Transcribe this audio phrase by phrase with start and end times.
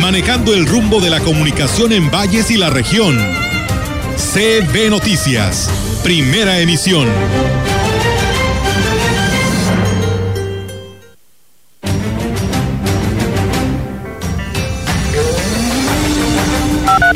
[0.00, 3.16] manejando el rumbo de la comunicación en valles y la región.
[4.16, 5.70] CB Noticias,
[6.02, 7.08] primera emisión.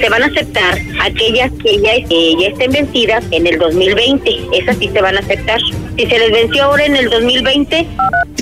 [0.02, 4.48] se van a aceptar aquellas que ya, ya estén vencidas en el 2020.
[4.52, 5.60] Esas sí se van a aceptar.
[5.96, 7.86] Si se les venció ahora en el 2020.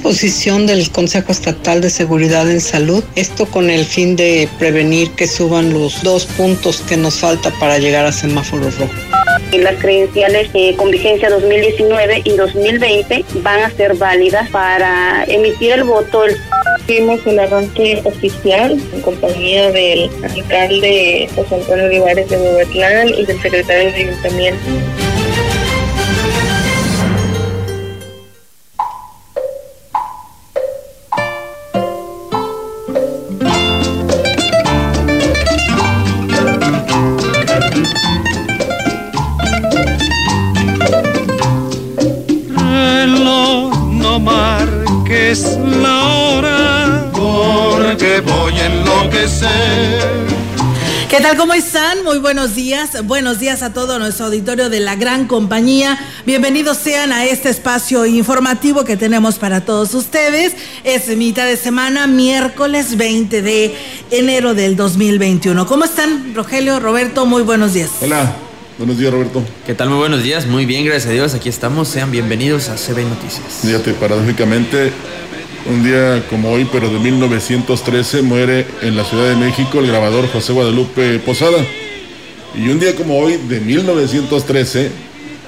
[0.02, 3.04] Posición del Consejo Estatal de Seguridad en Salud.
[3.16, 7.78] Esto con el fin de prevenir que suban los dos puntos que nos falta para
[7.78, 8.90] llegar a semáforo rojo.
[9.52, 15.84] Las credenciales eh, con vigencia 2019 y 2020 van a ser válidas para emitir el
[15.84, 16.24] voto.
[16.86, 23.40] Tuvimos el arranque oficial en compañía del alcalde José Antonio Olivares de Bobetlán y del
[23.42, 24.60] secretario de Ayuntamiento.
[51.40, 52.04] ¿Cómo están?
[52.04, 53.02] Muy buenos días.
[53.06, 55.98] Buenos días a todo nuestro auditorio de la gran compañía.
[56.26, 60.52] Bienvenidos sean a este espacio informativo que tenemos para todos ustedes.
[60.84, 63.74] Es mitad de semana, miércoles 20 de
[64.10, 65.66] enero del 2021.
[65.66, 67.24] ¿Cómo están, Rogelio, Roberto?
[67.24, 67.88] Muy buenos días.
[68.02, 68.36] Hola.
[68.76, 69.42] Buenos días, Roberto.
[69.64, 69.88] ¿Qué tal?
[69.88, 70.46] Muy buenos días.
[70.46, 71.32] Muy bien, gracias a Dios.
[71.32, 71.88] Aquí estamos.
[71.88, 73.60] Sean bienvenidos a CB Noticias.
[73.62, 74.92] Fíjate, paradójicamente,
[75.66, 80.30] un día como hoy, pero de 1913, muere en la Ciudad de México el grabador
[80.30, 81.58] José Guadalupe Posada.
[82.54, 84.90] Y un día como hoy, de 1913,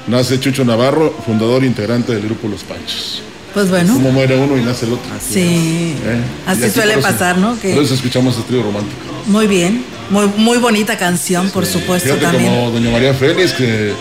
[0.06, 3.22] nace Chucho Navarro, fundador e integrante del grupo Los Panchos.
[3.54, 3.92] Pues bueno.
[3.94, 5.10] Como muere uno y nace el otro.
[5.20, 5.94] Sí.
[6.04, 6.20] ¿Eh?
[6.46, 7.58] Así suele pasar, ¿no?
[7.60, 7.74] Que...
[7.74, 9.00] Por eso escuchamos este trío romántico.
[9.26, 9.84] Muy bien.
[10.10, 12.54] Muy, muy bonita canción, por supuesto, Fíjate también.
[12.54, 13.92] Como Doña María Félix, que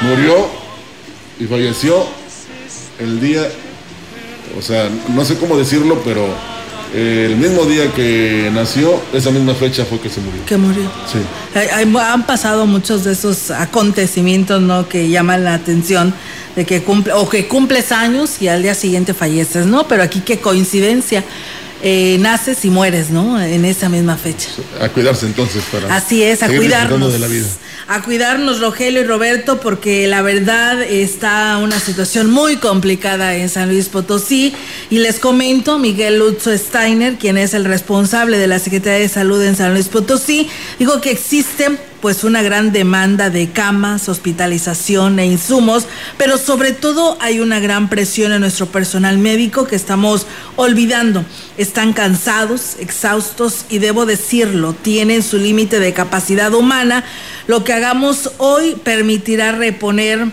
[0.00, 0.48] murió
[1.38, 2.06] y falleció
[2.98, 3.42] el día
[4.58, 6.26] o sea, no sé cómo decirlo, pero
[6.92, 10.44] eh, el mismo día que nació, esa misma fecha fue que se murió.
[10.44, 10.90] Que murió.
[11.10, 11.18] Sí.
[11.98, 14.88] han pasado muchos de esos acontecimientos, ¿no?
[14.88, 16.12] Que llaman la atención
[16.56, 19.86] de que cumple, o que cumples años y al día siguiente falleces, ¿no?
[19.86, 21.24] Pero aquí qué coincidencia.
[21.82, 23.40] Eh, naces y mueres, ¿no?
[23.40, 24.50] En esa misma fecha.
[24.82, 25.96] A cuidarse entonces para.
[25.96, 27.12] Así es, a cuidarnos.
[27.12, 27.46] De la vida.
[27.92, 33.68] A cuidarnos, Rogelio y Roberto, porque la verdad está una situación muy complicada en San
[33.68, 34.54] Luis Potosí.
[34.90, 39.42] Y les comento, Miguel Lutzo Steiner, quien es el responsable de la Secretaría de Salud
[39.42, 40.48] en San Luis Potosí,
[40.78, 47.16] dijo que existen pues una gran demanda de camas, hospitalización e insumos, pero sobre todo
[47.20, 51.24] hay una gran presión en nuestro personal médico que estamos olvidando.
[51.58, 57.04] Están cansados, exhaustos y debo decirlo, tienen su límite de capacidad humana.
[57.46, 60.28] Lo que hagamos hoy permitirá reponer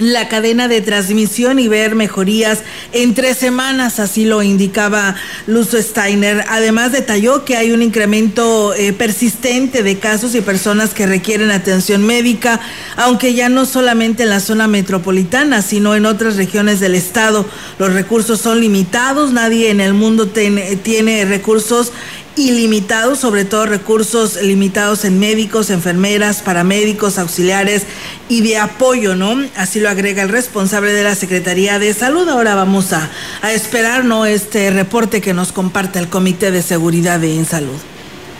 [0.00, 2.60] la cadena de transmisión y ver mejorías
[2.92, 5.14] en tres semanas, así lo indicaba
[5.46, 6.44] Luz Steiner.
[6.48, 12.04] Además detalló que hay un incremento eh, persistente de casos y personas que requieren atención
[12.04, 12.60] médica,
[12.96, 17.46] aunque ya no solamente en la zona metropolitana, sino en otras regiones del estado.
[17.78, 21.92] Los recursos son limitados, nadie en el mundo tiene recursos
[22.36, 27.84] ilimitados, sobre todo recursos limitados en médicos, enfermeras, paramédicos, auxiliares
[28.28, 29.44] y de apoyo, ¿no?
[29.56, 32.28] Así lo agrega el responsable de la Secretaría de Salud.
[32.28, 33.10] Ahora vamos a,
[33.42, 34.26] a esperar, ¿no?
[34.26, 37.78] Este reporte que nos comparte el Comité de Seguridad en Salud.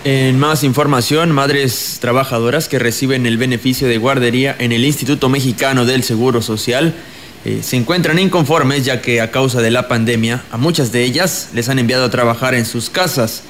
[0.04, 5.84] En más información, madres trabajadoras que reciben el beneficio de guardería en el Instituto Mexicano
[5.84, 6.94] del Seguro Social
[7.42, 11.48] eh, se encuentran inconformes ya que a causa de la pandemia a muchas de ellas
[11.54, 13.42] les han enviado a trabajar en sus casas.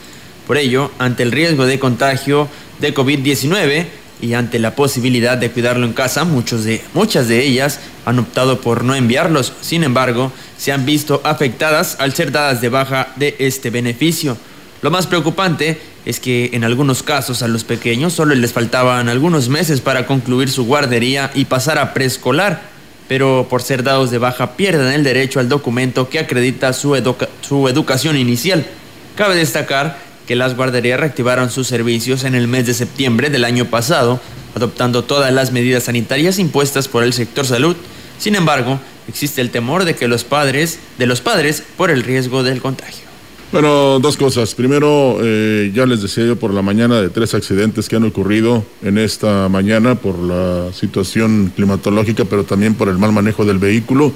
[0.50, 2.49] Por ello, ante el riesgo de contagio
[2.81, 3.87] de COVID-19
[4.20, 8.61] y ante la posibilidad de cuidarlo en casa, muchos de, muchas de ellas han optado
[8.61, 9.52] por no enviarlos.
[9.61, 14.37] Sin embargo, se han visto afectadas al ser dadas de baja de este beneficio.
[14.82, 19.49] Lo más preocupante es que en algunos casos a los pequeños solo les faltaban algunos
[19.49, 22.61] meses para concluir su guardería y pasar a preescolar,
[23.06, 27.00] pero por ser dados de baja pierden el derecho al documento que acredita su,
[27.41, 28.67] su educación inicial.
[29.14, 33.65] Cabe destacar que las guarderías reactivaron sus servicios en el mes de septiembre del año
[33.65, 34.21] pasado,
[34.55, 37.75] adoptando todas las medidas sanitarias impuestas por el sector salud.
[38.17, 38.79] Sin embargo,
[39.09, 43.09] existe el temor de que los padres, de los padres, por el riesgo del contagio.
[43.50, 44.55] Bueno, dos cosas.
[44.55, 48.65] Primero, eh, ya les decía yo por la mañana de tres accidentes que han ocurrido
[48.85, 54.12] en esta mañana por la situación climatológica, pero también por el mal manejo del vehículo,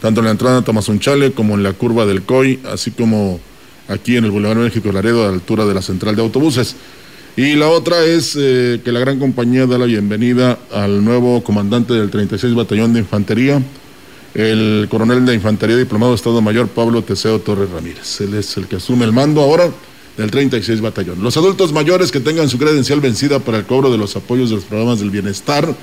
[0.00, 3.40] tanto en la entrada a Tamazunchale como en la curva del COI, así como
[3.88, 6.76] aquí en el Boulevard México Laredo, a la altura de la central de autobuses.
[7.36, 11.92] Y la otra es eh, que la gran compañía da la bienvenida al nuevo comandante
[11.92, 13.62] del 36 Batallón de Infantería,
[14.34, 18.22] el coronel de Infantería Diplomado de Estado Mayor Pablo Teseo Torres Ramírez.
[18.22, 19.70] Él es el que asume el mando ahora
[20.16, 21.22] del 36 Batallón.
[21.22, 24.56] Los adultos mayores que tengan su credencial vencida para el cobro de los apoyos de
[24.56, 25.74] los programas del bienestar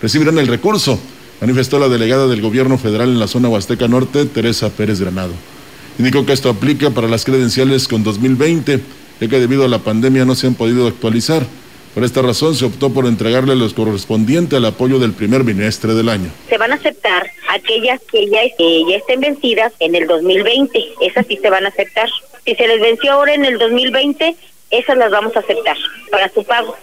[0.00, 1.00] recibirán el recurso,
[1.40, 5.32] manifestó la delegada del gobierno federal en la zona Huasteca Norte, Teresa Pérez Granado.
[5.98, 8.80] Indicó que esto aplica para las credenciales con 2020,
[9.20, 11.42] ya que debido a la pandemia no se han podido actualizar.
[11.94, 16.08] Por esta razón se optó por entregarle los correspondientes al apoyo del primer bimestre del
[16.08, 16.30] año.
[16.48, 21.36] Se van a aceptar aquellas que ya, ya estén vencidas en el 2020, esas sí
[21.36, 22.08] se van a aceptar.
[22.46, 24.34] Si se les venció ahora en el 2020,
[24.70, 25.76] esas las vamos a aceptar
[26.10, 26.74] para su pago.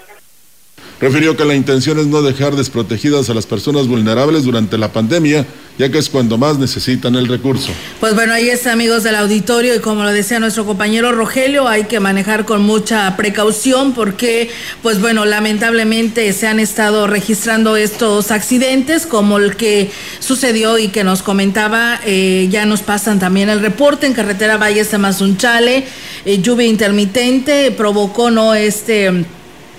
[1.00, 5.46] Refirió que la intención es no dejar desprotegidas a las personas vulnerables durante la pandemia,
[5.78, 7.72] ya que es cuando más necesitan el recurso.
[8.02, 11.86] Pues bueno, ahí está, amigos del auditorio, y como lo decía nuestro compañero Rogelio, hay
[11.86, 14.52] que manejar con mucha precaución porque,
[14.84, 21.06] pues bueno, lamentablemente se han estado registrando estos accidentes, como el que sucedió y que
[21.06, 25.86] nos comentaba, eh, ya nos pasan también el reporte en carretera Valles de Mazunchale,
[26.26, 28.54] eh, lluvia intermitente provocó, ¿no?
[28.54, 29.26] Este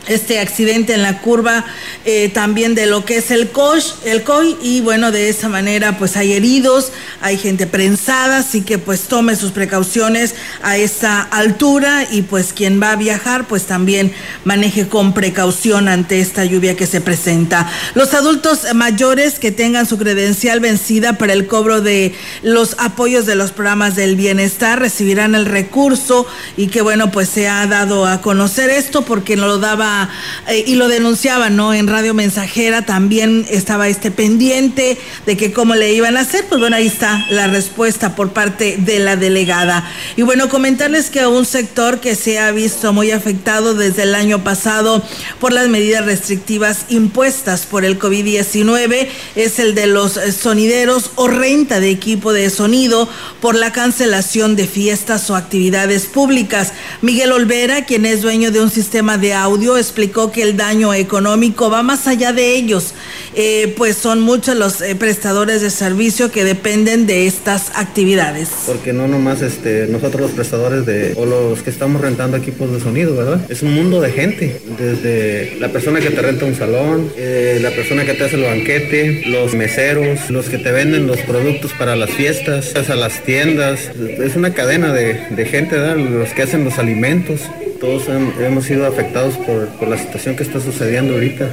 [0.08, 1.64] este accidente en la curva
[2.04, 5.98] eh, también de lo que es el COI, el COI y bueno, de esa manera
[5.98, 12.06] pues hay heridos, hay gente prensada, así que pues tome sus precauciones a esta altura
[12.10, 14.12] y pues quien va a viajar pues también
[14.44, 17.70] maneje con precaución ante esta lluvia que se presenta.
[17.94, 23.34] Los adultos mayores que tengan su credencial vencida para el cobro de los apoyos de
[23.34, 26.26] los programas del bienestar recibirán el recurso
[26.56, 29.99] y que bueno pues se ha dado a conocer esto porque no lo daba
[30.48, 31.74] eh, y lo denunciaba, ¿no?
[31.74, 36.46] En Radio Mensajera también estaba este pendiente de que cómo le iban a hacer.
[36.48, 39.90] Pues bueno, ahí está la respuesta por parte de la delegada.
[40.16, 44.44] Y bueno, comentarles que un sector que se ha visto muy afectado desde el año
[44.44, 45.02] pasado
[45.38, 51.80] por las medidas restrictivas impuestas por el COVID-19 es el de los sonideros o renta
[51.80, 53.08] de equipo de sonido
[53.40, 56.72] por la cancelación de fiestas o actividades públicas.
[57.02, 61.70] Miguel Olvera, quien es dueño de un sistema de audio, explicó que el daño económico
[61.70, 62.94] va más allá de ellos,
[63.34, 68.50] eh, pues son muchos los eh, prestadores de servicio que dependen de estas actividades.
[68.66, 72.80] Porque no nomás este, nosotros los prestadores de, o los que estamos rentando equipos de
[72.80, 73.40] sonido, ¿verdad?
[73.48, 77.70] Es un mundo de gente, desde la persona que te renta un salón, eh, la
[77.70, 81.96] persona que te hace el banquete, los meseros, los que te venden los productos para
[81.96, 85.96] las fiestas, a las tiendas, es una cadena de, de gente, ¿verdad?
[85.96, 87.42] Los que hacen los alimentos
[87.80, 91.48] todos hemos sido afectados por, la situación que está sucediendo ahorita.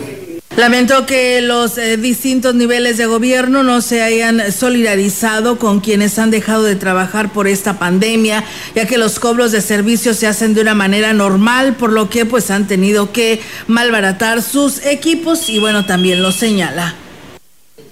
[0.57, 6.31] Lamentó que los eh, distintos niveles de gobierno no se hayan solidarizado con quienes han
[6.31, 8.43] dejado de trabajar por esta pandemia,
[8.75, 12.25] ya que los cobros de servicios se hacen de una manera normal, por lo que
[12.25, 16.95] pues han tenido que malbaratar sus equipos y bueno, también lo señala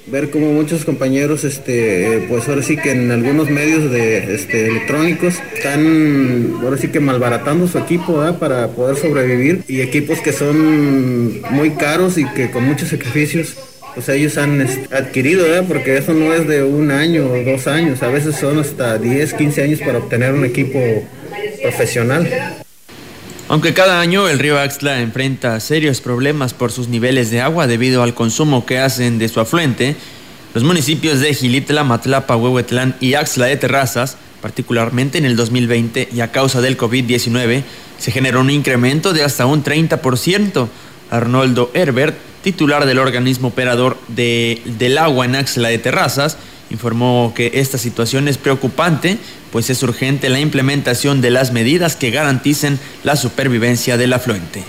[0.08, 5.36] ver como muchos compañeros, este, pues ahora sí que en algunos medios de, este, electrónicos
[5.56, 9.64] están ahora sí que malbaratando su equipo para poder sobrevivir.
[9.68, 13.56] Y equipos que son muy caros y que con muchos sacrificios
[13.96, 18.10] pues ellos han adquirido, porque eso no es de un año o dos años, a
[18.10, 20.80] veces son hasta 10, 15 años para obtener un equipo
[21.62, 22.65] profesional.
[23.48, 28.02] Aunque cada año el río Axtla enfrenta serios problemas por sus niveles de agua debido
[28.02, 29.96] al consumo que hacen de su afluente,
[30.56, 36.22] los municipios de Gilitla, Matlapa, Huehuetlán y Axtla de Terrazas, particularmente en el 2020 y
[36.22, 37.62] a causa del COVID-19,
[38.00, 40.68] se generó un incremento de hasta un 30%.
[41.12, 46.38] Arnoldo Herbert, titular del organismo operador de, del agua en Axla de Terrazas,
[46.70, 49.18] informó que esta situación es preocupante,
[49.52, 54.64] pues es urgente la implementación de las medidas que garanticen la supervivencia del afluente.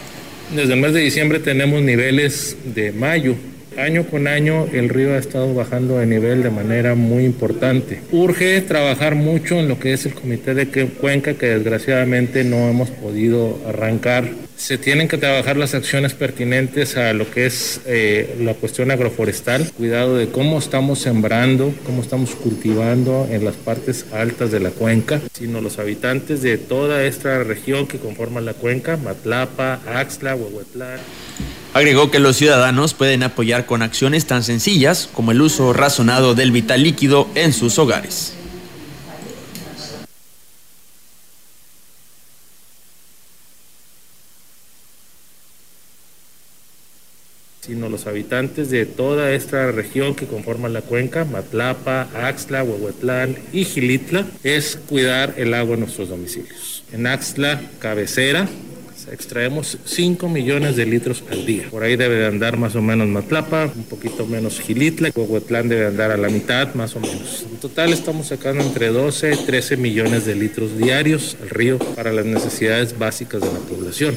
[0.54, 3.34] Desde el mes de diciembre tenemos niveles de mayo
[3.78, 8.00] Año con año el río ha estado bajando de nivel de manera muy importante.
[8.10, 12.88] Urge trabajar mucho en lo que es el comité de cuenca que desgraciadamente no hemos
[12.88, 14.45] podido arrancar.
[14.56, 19.70] Se tienen que trabajar las acciones pertinentes a lo que es eh, la cuestión agroforestal,
[19.72, 25.20] cuidado de cómo estamos sembrando, cómo estamos cultivando en las partes altas de la cuenca,
[25.34, 31.00] sino los habitantes de toda esta región que conforma la cuenca, Matlapa, Axla, Huehuetlán.
[31.74, 36.50] Agregó que los ciudadanos pueden apoyar con acciones tan sencillas como el uso razonado del
[36.50, 38.35] vital líquido en sus hogares.
[47.66, 53.64] Sino los habitantes de toda esta región que conforma la cuenca, Matlapa, Axtla, Huehuetlán y
[53.64, 56.84] Gilitla, es cuidar el agua en nuestros domicilios.
[56.92, 58.48] En Axtla, cabecera,
[59.10, 61.68] extraemos 5 millones de litros al día.
[61.70, 65.86] Por ahí debe de andar más o menos Matlapa, un poquito menos Gilitla, Huehuetlán debe
[65.86, 67.46] andar a la mitad, más o menos.
[67.50, 72.12] En total estamos sacando entre 12 y 13 millones de litros diarios al río para
[72.12, 74.16] las necesidades básicas de la población.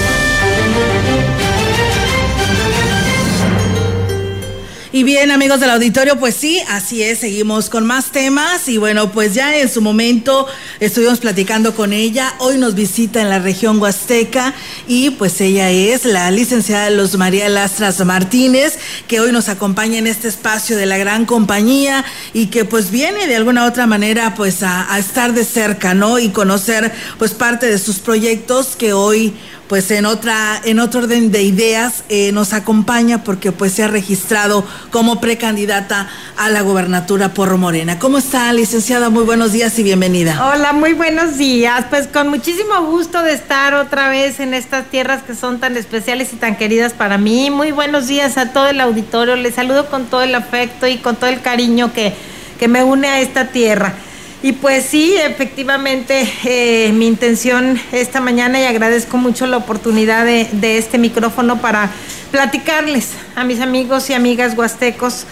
[4.93, 9.09] Y bien, amigos del auditorio, pues sí, así es, seguimos con más temas y bueno,
[9.13, 10.47] pues ya en su momento
[10.81, 14.53] estuvimos platicando con ella, hoy nos visita en la región Huasteca
[14.89, 20.07] y pues ella es la licenciada Luz María Lastras Martínez, que hoy nos acompaña en
[20.07, 24.61] este espacio de la gran compañía y que pues viene de alguna otra manera pues
[24.61, 26.19] a, a estar de cerca, ¿no?
[26.19, 29.33] Y conocer pues parte de sus proyectos que hoy
[29.71, 33.87] pues en otra en otro orden de ideas eh, nos acompaña porque pues se ha
[33.87, 37.97] registrado como precandidata a la gobernatura por Morena.
[37.97, 39.09] ¿Cómo está, licenciada?
[39.09, 40.45] Muy buenos días y bienvenida.
[40.45, 41.85] Hola, muy buenos días.
[41.89, 46.33] Pues con muchísimo gusto de estar otra vez en estas tierras que son tan especiales
[46.33, 47.49] y tan queridas para mí.
[47.49, 49.37] Muy buenos días a todo el auditorio.
[49.37, 52.13] Les saludo con todo el afecto y con todo el cariño que,
[52.59, 53.93] que me une a esta tierra.
[54.43, 60.77] Y pues sí, efectivamente, eh, mi intención esta mañana y agradezco mucho la oportunidad de,
[60.79, 61.91] este micrófono para
[62.31, 65.27] platicarles a mis amigos y amigas huastecos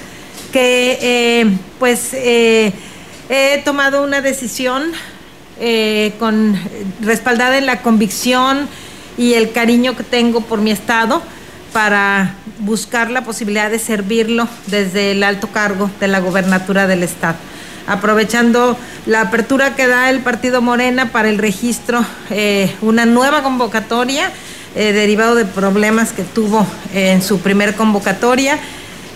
[0.53, 2.71] que eh, pues eh,
[3.29, 4.91] he tomado una decisión
[6.19, 6.57] con
[7.01, 8.69] respaldada en la convicción
[9.17, 11.21] y el cariño que tengo por mi estado
[11.73, 17.35] para buscar la posibilidad de servirlo desde el alto cargo de la gobernatura del estado
[17.87, 24.31] aprovechando la apertura que da el Partido Morena para el registro, eh, una nueva convocatoria
[24.75, 28.59] eh, derivado de problemas que tuvo en su primer convocatoria.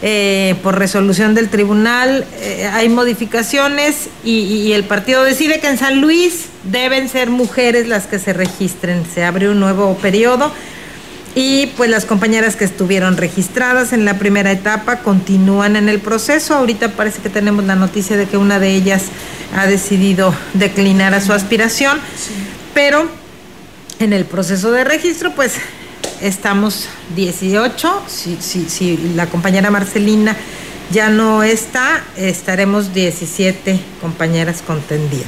[0.05, 2.25] Eh, por resolución del tribunal
[2.73, 8.05] hay modificaciones y, y el partido decide que en San Luis deben ser mujeres las
[8.07, 9.05] que se registren.
[9.13, 10.51] Se abre un nuevo periodo
[11.35, 16.53] y pues las compañeras que estuvieron registradas en la primera etapa continúan en el proceso.
[16.53, 19.05] Ahorita parece que tenemos la noticia de que una de ellas
[19.55, 22.33] ha decidido declinar a su aspiración, sí.
[22.73, 23.07] pero
[23.99, 25.53] en el proceso de registro pues
[26.21, 30.35] estamos 18, si, si, si la compañera Marcelina
[30.91, 35.25] ya no está, estaremos 17 compañeras contendiendo.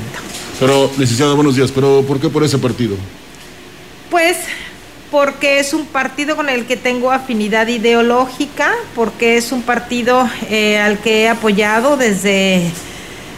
[0.60, 2.96] Pero, licenciada, buenos días, pero ¿por qué por ese partido?
[4.10, 4.38] Pues
[5.16, 10.78] porque es un partido con el que tengo afinidad ideológica, porque es un partido eh,
[10.78, 12.70] al que he apoyado desde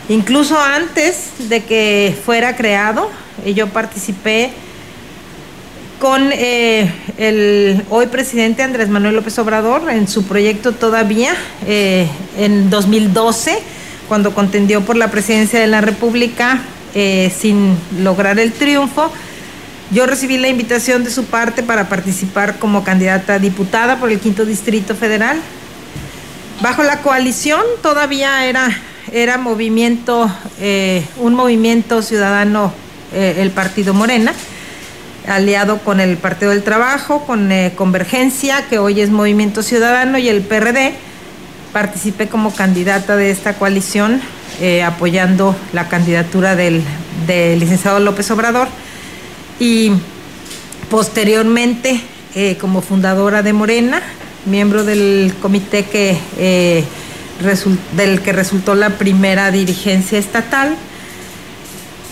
[0.09, 3.11] incluso antes de que fuera creado.
[3.45, 4.49] Yo participé
[5.99, 11.35] con eh, el hoy presidente Andrés Manuel López Obrador en su proyecto todavía
[11.67, 12.07] eh,
[12.39, 13.59] en 2012,
[14.07, 16.59] cuando contendió por la presidencia de la República
[17.39, 19.11] sin lograr el triunfo.
[19.89, 24.19] Yo recibí la invitación de su parte para participar como candidata a diputada por el
[24.19, 25.39] quinto distrito federal.
[26.61, 28.69] Bajo la coalición todavía era,
[29.13, 30.29] era movimiento,
[30.59, 32.73] eh, un movimiento ciudadano,
[33.13, 34.33] eh, el partido Morena,
[35.25, 40.27] aliado con el Partido del Trabajo, con eh, Convergencia, que hoy es Movimiento Ciudadano, y
[40.27, 40.95] el PRD.
[41.71, 44.19] Participé como candidata de esta coalición,
[44.83, 46.81] apoyando la candidatura del,
[47.27, 48.67] del licenciado López Obrador
[49.59, 49.91] y
[50.89, 52.01] posteriormente
[52.35, 54.01] eh, como fundadora de Morena,
[54.45, 56.83] miembro del comité que, eh,
[57.95, 60.75] del que resultó la primera dirigencia estatal.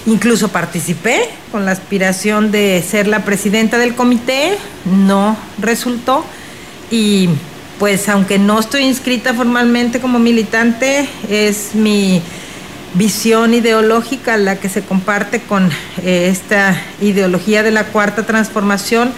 [0.07, 6.23] Incluso participé con la aspiración de ser la presidenta del comité, no resultó
[6.91, 7.29] y
[7.79, 12.21] pues aunque no estoy inscrita formalmente como militante, es mi
[12.95, 15.69] visión ideológica la que se comparte con
[16.03, 19.11] eh, esta ideología de la cuarta transformación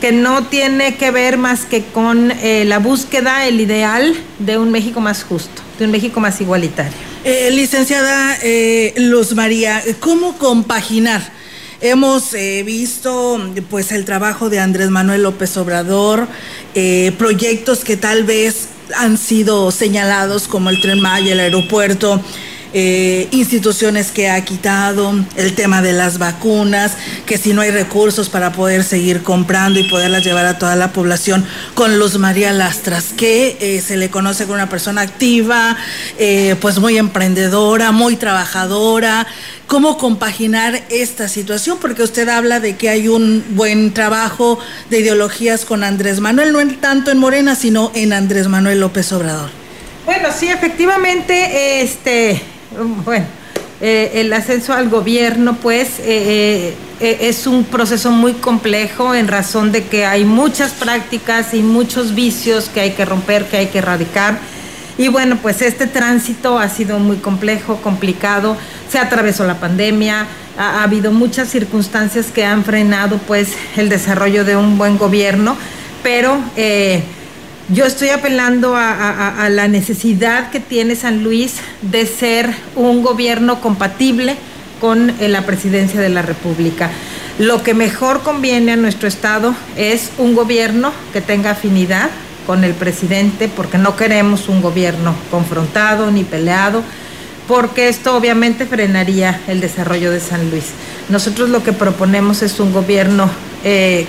[0.00, 4.70] que no tiene que ver más que con eh, la búsqueda, el ideal de un
[4.70, 6.92] México más justo, de un México más igualitario.
[7.24, 8.38] Eh, licenciada
[8.96, 11.36] Luz María, ¿cómo compaginar?
[11.80, 12.32] Hemos
[12.64, 16.26] visto pues el trabajo de Andrés Manuel López Obrador,
[17.18, 22.22] proyectos que tal vez han sido señalados como el tren Maya, el aeropuerto,
[22.72, 26.92] eh, instituciones que ha quitado, el tema de las vacunas,
[27.26, 30.92] que si no hay recursos para poder seguir comprando y poderlas llevar a toda la
[30.92, 31.44] población
[31.74, 35.76] con Luz María Lastras, que eh, se le conoce como una persona activa,
[36.18, 39.26] eh, pues muy emprendedora, muy trabajadora.
[39.66, 41.78] ¿Cómo compaginar esta situación?
[41.80, 44.58] Porque usted habla de que hay un buen trabajo
[44.88, 49.50] de ideologías con Andrés Manuel, no tanto en Morena, sino en Andrés Manuel López Obrador.
[50.06, 52.40] Bueno, sí, efectivamente, este,
[53.04, 53.26] bueno,
[53.80, 59.72] eh, el ascenso al gobierno, pues, eh, eh, es un proceso muy complejo en razón
[59.72, 63.78] de que hay muchas prácticas y muchos vicios que hay que romper, que hay que
[63.78, 64.38] erradicar.
[64.96, 68.56] Y bueno, pues este tránsito ha sido muy complejo, complicado,
[68.90, 70.26] se atravesó la pandemia,
[70.58, 75.56] ha, ha habido muchas circunstancias que han frenado pues el desarrollo de un buen gobierno,
[76.02, 76.40] pero
[77.68, 84.36] yo estoy apelando a, la necesidad que tiene San Luis de ser un gobierno compatible
[84.80, 86.90] con eh, la presidencia de la República.
[87.38, 92.10] Lo que mejor conviene a nuestro Estado es un gobierno que tenga afinidad
[92.46, 96.82] con el presidente, porque no queremos un gobierno confrontado ni peleado,
[97.46, 100.70] porque esto obviamente frenaría el desarrollo de San Luis.
[101.10, 103.28] Nosotros lo que proponemos es un gobierno
[103.62, 104.06] eh,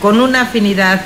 [0.00, 1.02] con una afinidad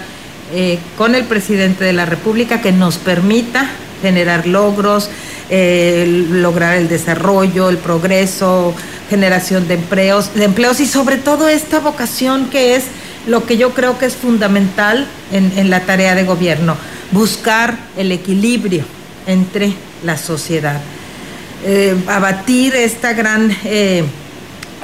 [0.52, 3.68] eh, con el presidente de la República que nos permita
[4.02, 5.10] generar logros,
[5.50, 8.74] eh, lograr el desarrollo, el progreso,
[9.10, 12.84] generación de empleos, de empleos y sobre todo esta vocación que es
[13.26, 16.76] lo que yo creo que es fundamental en, la tarea de gobierno,
[17.10, 18.84] buscar el equilibrio
[19.26, 19.72] entre
[20.04, 20.80] la sociedad,
[21.64, 23.50] eh, abatir esta gran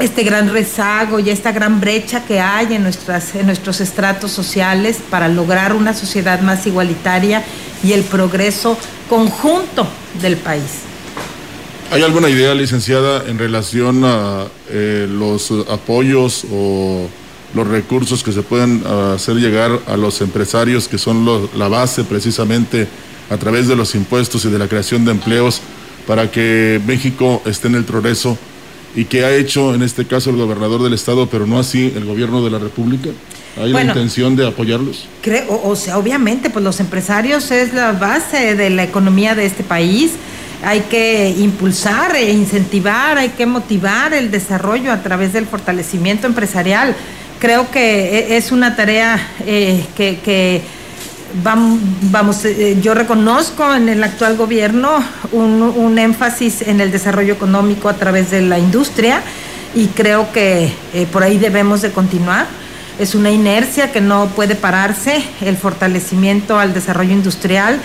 [0.00, 4.98] este gran rezago y esta gran brecha que hay en, nuestras, en nuestros estratos sociales
[5.10, 7.44] para lograr una sociedad más igualitaria
[7.84, 8.76] y el progreso
[9.08, 9.86] conjunto
[10.20, 10.82] del país.
[11.90, 17.06] ¿Hay alguna idea, licenciada, en relación a eh, los apoyos o
[17.54, 22.04] los recursos que se pueden ah, hacer llegar a los empresarios, que son la base
[22.04, 22.88] precisamente
[23.28, 25.60] a través de los impuestos y de la creación de empleos,
[26.06, 28.38] para que México esté en el progreso?
[28.94, 32.04] Y qué ha hecho en este caso el gobernador del estado, pero no así el
[32.04, 33.10] gobierno de la República?
[33.60, 35.06] ¿Hay la intención de apoyarlos?
[35.20, 39.62] Creo, o, sea, obviamente, pues los empresarios es la base de la economía de este
[39.62, 40.12] país.
[40.64, 46.94] Hay que impulsar e incentivar, hay que motivar el desarrollo a través del fortalecimiento empresarial.
[47.40, 50.62] Creo que e, es una tarea eh, que
[51.42, 57.94] vamos, eh, yo reconozco en el actual gobierno un, énfasis en el desarrollo económico a
[57.94, 59.22] través de la industria
[59.74, 62.46] y creo que eh, por ahí debemos de continuar.
[62.98, 67.80] Es una inercia que no puede pararse, el fortalecimiento al desarrollo industrial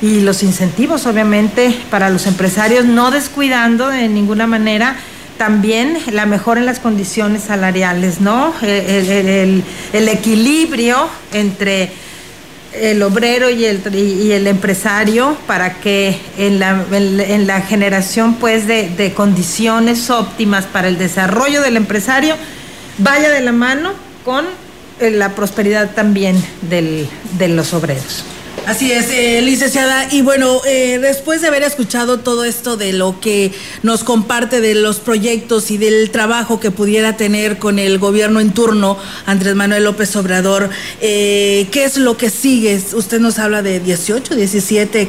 [0.00, 4.96] y los incentivos, obviamente, para los empresarios, no descuidando de ninguna manera
[5.38, 8.54] también la mejora en las condiciones salariales, ¿no?
[8.62, 11.90] el equilibrio entre
[12.74, 18.66] el obrero y el, y el empresario para que en la, en la generación pues
[18.66, 22.36] de, de, condiciones óptimas para el desarrollo del empresario
[22.98, 23.92] vaya de la mano
[24.24, 24.44] con
[25.00, 27.08] eh, la prosperidad también del,
[27.38, 28.24] de los obreros.
[28.66, 30.08] Así es, eh, licenciada.
[30.10, 34.74] Y bueno, eh, después de haber escuchado todo esto de lo que nos comparte de
[34.74, 38.96] los proyectos y del trabajo que pudiera tener con el gobierno en turno,
[39.26, 40.70] Andrés Manuel López Obrador,
[41.02, 42.82] eh, ¿qué es lo que sigue?
[42.94, 45.08] Usted nos habla de 18, 17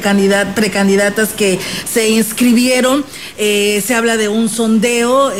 [0.54, 1.58] precandidatas que
[1.90, 3.06] se inscribieron.
[3.38, 5.32] se habla de un sondeo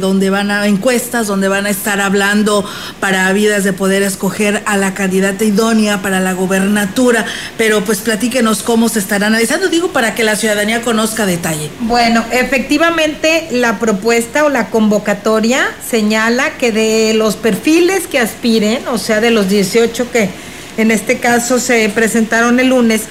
[0.00, 2.64] donde van a encuestas, donde van a estar hablando
[2.98, 7.26] para vidas de poder escoger a la candidata idónea para la gobernatura
[7.60, 11.70] pero pues platíquenos cómo se estará analizando, digo, para que la ciudadanía conozca detalle.
[11.80, 18.96] Bueno, efectivamente la propuesta o la convocatoria señala que de los perfiles que aspiren, o
[18.96, 20.30] sea, de los 18 que
[20.78, 23.02] en este caso se presentaron el lunes,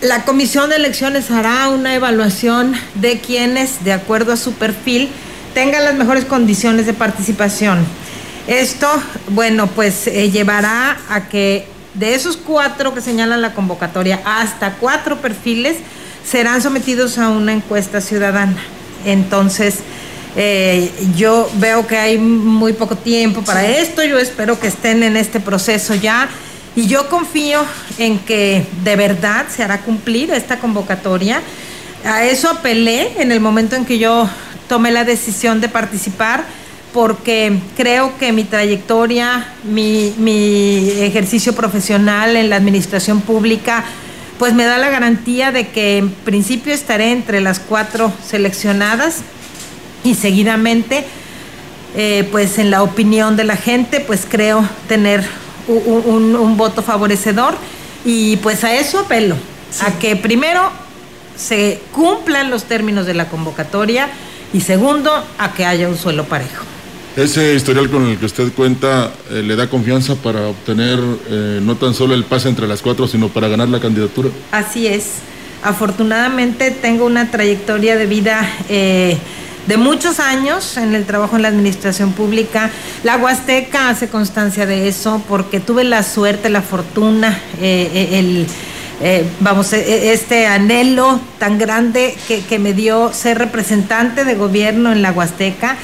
[0.00, 5.08] la comisión de elecciones hará una evaluación de quienes, de acuerdo a su perfil,
[5.54, 7.86] tengan las mejores condiciones de participación.
[8.48, 8.88] Esto,
[9.28, 15.18] bueno, pues eh, llevará a que de esos cuatro que señalan la convocatoria, hasta cuatro
[15.18, 15.78] perfiles
[16.24, 18.56] serán sometidos a una encuesta ciudadana.
[19.04, 19.76] Entonces,
[20.36, 25.16] eh, yo veo que hay muy poco tiempo para esto, yo espero que estén en
[25.16, 26.28] este proceso ya
[26.74, 27.64] y yo confío
[27.96, 31.40] en que de verdad se hará cumplir esta convocatoria.
[32.04, 34.28] A eso apelé en el momento en que yo
[34.68, 36.44] tomé la decisión de participar
[36.92, 40.14] porque creo que mi trayectoria, mi,
[41.00, 43.84] ejercicio profesional en la administración pública,
[44.38, 49.22] pues me da la garantía de que en principio estaré entre las cuatro seleccionadas
[50.04, 51.04] y seguidamente,
[51.96, 55.24] eh, pues en la opinión de la gente, pues creo tener
[55.68, 57.56] un, voto favorecedor
[58.04, 59.36] y pues a eso apelo,
[59.80, 60.70] a que primero
[61.36, 64.08] se cumplan los términos de la convocatoria
[64.52, 66.64] y segundo, a que haya un suelo parejo.
[67.16, 70.98] Ese historial con el que usted cuenta eh, le da confianza para obtener
[71.30, 74.28] eh, no tan solo el pase entre las cuatro, sino para ganar la candidatura.
[74.52, 75.12] Así es.
[75.62, 79.16] Afortunadamente tengo una trayectoria de vida eh,
[79.66, 82.70] de muchos años en el trabajo en la administración pública.
[83.02, 88.46] La Huasteca hace constancia de eso porque tuve la suerte, la fortuna, el...
[89.40, 95.78] vamos, este anhelo tan grande que, me dio ser representante de gobierno en la Huasteca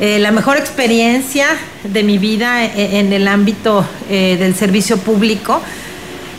[0.00, 1.46] eh, la mejor experiencia
[1.84, 5.60] de mi vida e, en el ámbito eh, del servicio público.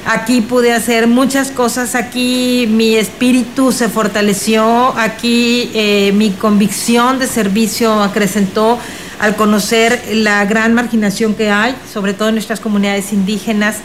[0.07, 7.27] Aquí pude hacer muchas cosas, aquí mi espíritu se fortaleció, aquí eh, mi convicción de
[7.27, 8.79] servicio acrecentó
[9.19, 13.77] al conocer la gran marginación que hay, sobre todo en nuestras comunidades indígenas,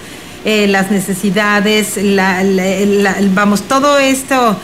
[0.45, 1.99] las necesidades,
[3.35, 4.57] vamos, todo esto,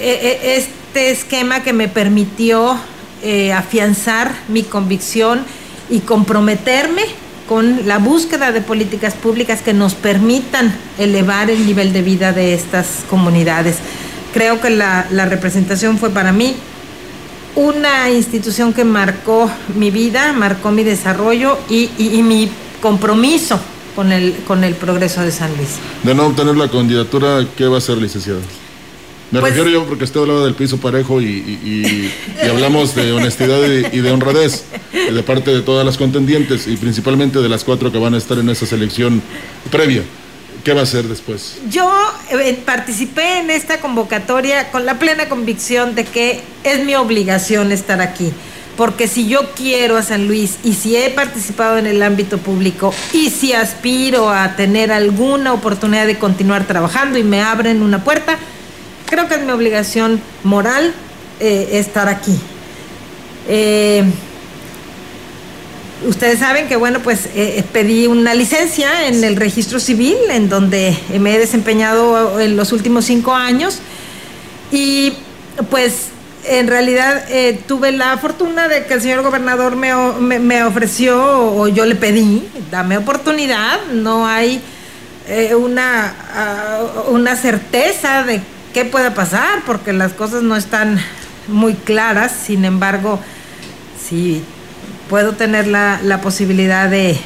[0.00, 2.78] este esquema que me permitió
[3.22, 5.44] eh, afianzar mi convicción
[5.90, 7.02] y comprometerme
[7.48, 12.52] con la búsqueda de políticas públicas que nos permitan elevar el nivel de vida de
[12.52, 13.78] estas comunidades.
[14.34, 16.54] Creo que la, representación fue para mí
[17.56, 21.88] una institución que marcó mi vida, marcó mi desarrollo y,
[22.22, 22.50] mi
[22.82, 23.58] compromiso
[23.96, 25.70] con el, con el progreso de San Luis.
[26.04, 28.40] De no obtener la candidatura, ¿qué va a ser, licenciado?
[29.30, 32.10] Me pues refiero yo porque usted hablaba del piso parejo y,
[32.50, 37.48] hablamos de honestidad y, de honradez de parte de todas las contendientes y principalmente de
[37.48, 39.20] las cuatro que van a estar en esa selección
[39.70, 40.02] previa.
[40.64, 41.58] ¿Qué va a hacer después?
[41.70, 41.90] Yo
[42.30, 48.00] eh, participé en esta convocatoria con la plena convicción de que es mi obligación estar
[48.00, 48.32] aquí.
[48.76, 52.94] Porque si yo quiero a San Luis y si he participado en el ámbito público
[53.12, 58.38] y si aspiro a tener alguna oportunidad de continuar trabajando y me abren una puerta,
[59.08, 60.92] creo que es mi obligación moral
[61.40, 62.38] eh, estar aquí.
[63.48, 64.04] Eh,
[66.06, 70.96] ustedes saben que, bueno, pues eh, pedí una licencia en el registro civil, en donde
[71.18, 73.78] me he desempeñado en los últimos cinco años.
[74.70, 75.14] Y
[75.70, 76.08] pues
[76.44, 77.24] en realidad
[77.66, 81.18] tuve la fortuna de que el señor gobernador me, ofreció
[81.54, 84.60] o yo le pedí, dame oportunidad, no hay
[85.58, 88.40] una, ah, una certeza de
[88.72, 90.98] qué puede pasar, porque las cosas no están
[91.48, 93.20] muy claras, sin embargo,
[94.00, 94.42] si
[95.08, 97.18] puedo tener la, posibilidad de,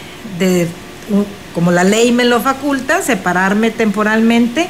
[1.55, 4.69] como la ley me lo faculta, separarme temporalmente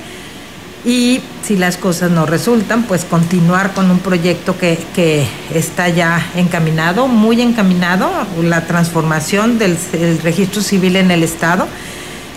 [0.84, 6.24] y si las cosas no resultan, pues continuar con un proyecto que, que está ya
[6.34, 8.10] encaminado, muy encaminado,
[8.42, 9.78] la transformación del,
[10.22, 11.68] registro civil en el Estado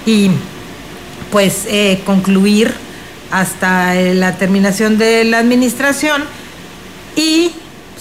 [0.05, 0.29] y
[1.31, 2.73] pues eh, concluir
[3.31, 6.23] hasta eh, la terminación de la administración
[7.15, 7.51] y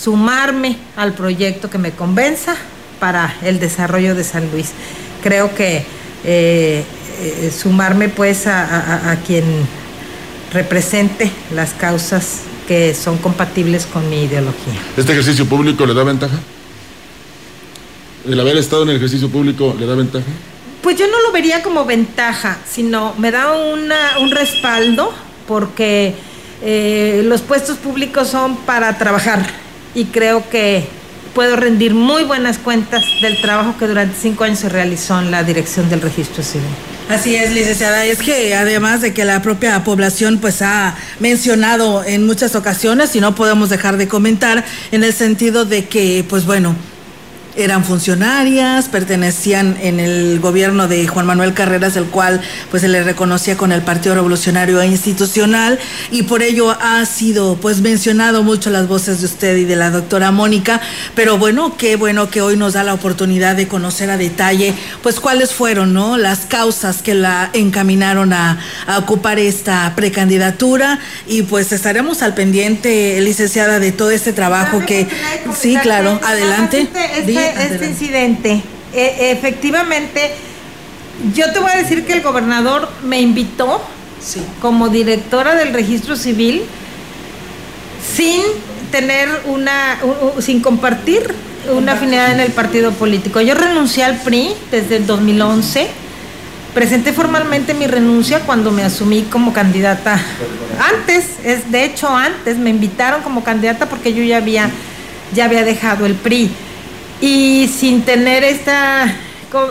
[0.01, 2.57] sumarme al proyecto que me convenza
[3.01, 4.71] para el desarrollo de San Luis.
[5.23, 5.85] Creo que
[6.25, 6.85] eh,
[7.21, 9.45] eh, sumarme pues a, quien
[10.53, 14.75] represente las causas que son compatibles con mi ideología.
[14.97, 16.39] ¿Este ejercicio público le da ventaja?
[18.27, 20.27] ¿El haber estado en el ejercicio público le da ventaja?
[20.85, 25.15] Pues yo no lo vería como ventaja, sino me da una, un respaldo
[25.49, 26.15] porque
[26.63, 29.47] eh, los puestos públicos son para trabajar
[29.95, 30.87] y creo que
[31.35, 35.43] puedo rendir muy buenas cuentas del trabajo que durante cinco años se realizó en la
[35.43, 36.69] dirección del registro civil.
[37.09, 38.05] Así es, licenciada.
[38.05, 43.21] Es que además de que la propia población pues ha mencionado en muchas ocasiones y
[43.21, 46.77] no podemos dejar de comentar en el sentido de que pues bueno,
[47.57, 52.41] eran funcionarias, pertenecían en el gobierno de Juan Manuel Carreras, el cual
[52.71, 55.79] pues se le reconocía con el Partido Revolucionario Institucional
[56.11, 59.91] y por ello ha sido pues mencionado mucho las voces de usted y de la
[59.91, 60.81] doctora Mónica,
[61.15, 65.21] pero bueno, qué bueno que hoy nos da la oportunidad de conocer a detalle pues
[65.21, 66.17] cuáles fueron, ¿no?
[66.25, 68.59] las causas que la encaminaron a,
[68.99, 70.99] ocupar esta precandidatura.
[71.27, 75.07] Y pues estaremos al pendiente, licenciada, de todo este trabajo que
[75.59, 76.89] sí, claro, adelante.
[77.17, 77.44] este
[77.87, 80.33] incidente, e, efectivamente,
[81.35, 83.81] yo te voy a decir que el gobernador me invitó
[84.61, 86.63] como directora del registro civil
[88.17, 88.43] sin
[88.91, 89.99] tener una,
[90.41, 91.35] sin compartir
[91.75, 93.41] una afinidad en el partido político.
[93.41, 96.05] Yo renuncié al PRI desde el 2011
[96.75, 100.21] Presenté formalmente mi renuncia cuando me asumí como candidata.
[100.93, 104.69] Antes, es de hecho antes me invitaron como candidata porque yo ya había
[105.33, 106.51] ya había dejado el PRI
[107.21, 109.15] y sin tener esta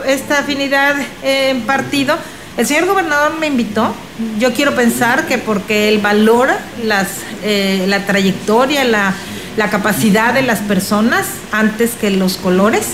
[0.07, 2.15] esta afinidad en partido,
[2.57, 3.93] el señor gobernador me invitó.
[4.39, 7.07] Yo quiero pensar que porque él valora las,
[7.43, 9.13] eh, la trayectoria, la,
[9.57, 12.89] la capacidad de las personas antes que los colores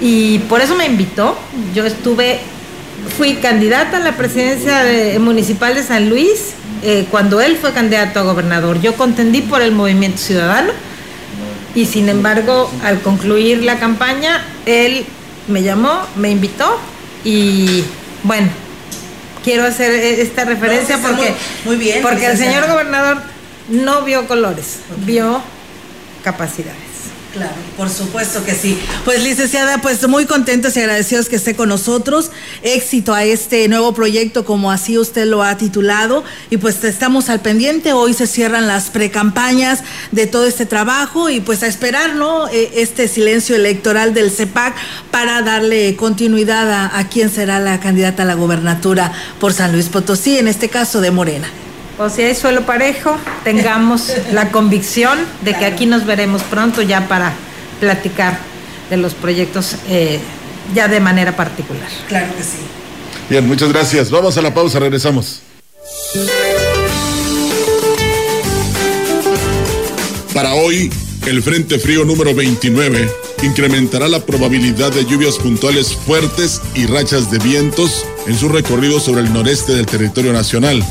[0.00, 1.38] y por eso me invitó.
[1.74, 2.40] Yo estuve
[3.16, 4.84] fui candidata a la presidencia
[5.18, 8.80] municipal de San Luis eh, cuando él fue candidato a gobernador.
[8.80, 10.72] Yo contendí por el movimiento ciudadano
[11.74, 15.06] y sin embargo al concluir la campaña él
[15.48, 16.78] me llamó, me invitó
[17.24, 17.84] y
[18.22, 18.48] bueno,
[19.42, 23.22] quiero hacer e-, esta referencia porque, muy, bien, porque el señor gobernador
[23.68, 25.42] no vio colores, vio
[26.22, 26.91] capacidades.
[27.32, 28.78] Claro, por supuesto que sí.
[29.06, 32.30] Pues licenciada, pues muy contentos y agradecidos que esté con nosotros.
[32.62, 37.40] Éxito a este nuevo proyecto como así usted lo ha titulado y pues estamos al
[37.40, 37.94] pendiente.
[37.94, 42.48] Hoy se cierran las precampañas de todo este trabajo y pues a esperar, ¿no?
[42.48, 44.74] E, este silencio electoral del CEPAC
[45.10, 49.88] para darle continuidad a, a quién será la candidata a la gobernatura por San Luis
[49.88, 51.48] Potosí, en este caso de Morena.
[52.02, 57.06] O si hay suelo parejo, tengamos la convicción de que aquí nos veremos pronto ya
[57.06, 57.32] para
[57.78, 58.38] platicar
[58.90, 60.18] de los proyectos eh,
[60.74, 61.88] ya de manera particular.
[62.08, 62.58] Claro que sí.
[63.30, 64.10] Bien, muchas gracias.
[64.10, 65.42] Vamos a la pausa, regresamos.
[70.34, 70.92] Para hoy,
[71.26, 73.08] el Frente Frío número 29
[73.44, 79.20] incrementará la probabilidad de lluvias puntuales fuertes y rachas de vientos en su recorrido sobre
[79.20, 80.84] el noreste del territorio nacional.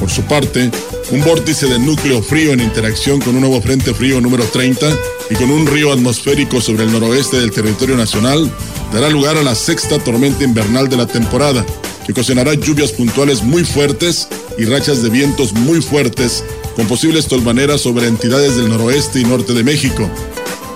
[0.00, 0.70] Por su parte,
[1.10, 4.86] un vórtice de núcleo frío en interacción con un nuevo frente frío número 30
[5.28, 8.50] y con un río atmosférico sobre el noroeste del territorio nacional
[8.94, 11.66] dará lugar a la sexta tormenta invernal de la temporada,
[12.06, 17.82] que ocasionará lluvias puntuales muy fuertes y rachas de vientos muy fuertes con posibles tolvaneras
[17.82, 20.08] sobre entidades del noroeste y norte de México,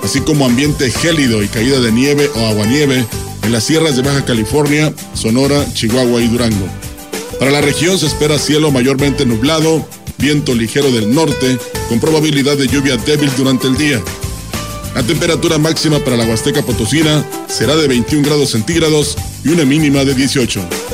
[0.02, 3.06] así como ambiente gélido y caída de nieve o aguanieve
[3.42, 6.68] en las sierras de Baja California, Sonora, Chihuahua y Durango.
[7.38, 9.86] Para la región se espera cielo mayormente nublado,
[10.18, 14.02] viento ligero del norte, con probabilidad de lluvia débil durante el día.
[14.94, 20.04] La temperatura máxima para la Huasteca Potosina será de 21 grados centígrados y una mínima
[20.04, 20.93] de 18.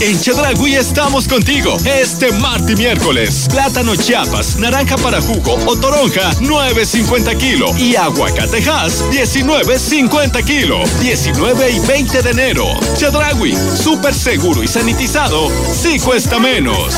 [0.00, 3.48] En Chedragui estamos contigo este martes y miércoles.
[3.50, 7.76] Plátano Chiapas, naranja para jugo o toronja, 9.50 kilo.
[7.76, 10.84] Y aguacatejas, 19.50 kilo.
[11.00, 12.66] 19 y 20 de enero.
[12.96, 16.94] Chedragui, súper seguro y sanitizado, sí cuesta menos.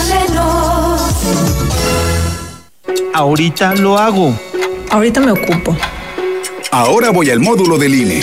[3.15, 4.39] Ahorita lo hago.
[4.91, 5.75] Ahorita me ocupo.
[6.71, 8.23] Ahora voy al módulo del INE.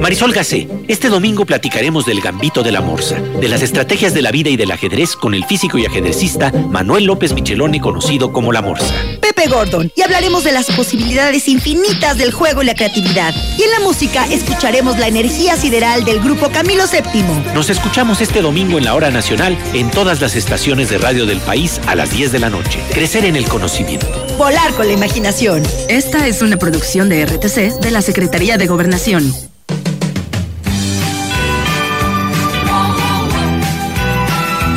[0.00, 4.30] Marisol Gacé, este domingo platicaremos del gambito de la morsa, de las estrategias de la
[4.30, 8.62] vida y del ajedrez con el físico y ajedrecista Manuel López Micheloni, conocido como la
[8.62, 8.94] morsa.
[9.20, 13.34] Pepe Gordon, y hablaremos de las posibilidades infinitas del juego y la creatividad.
[13.58, 17.54] Y en la música escucharemos la energía sideral del grupo Camilo VII.
[17.54, 21.40] Nos escuchamos este domingo en la hora nacional en todas las estaciones de radio del
[21.40, 22.80] país a las 10 de la noche.
[22.92, 24.06] Crecer en el conocimiento.
[24.36, 25.62] Volar con la imaginación.
[25.88, 29.34] Esta es una producción de RTC de la Secretaría de Gobernación.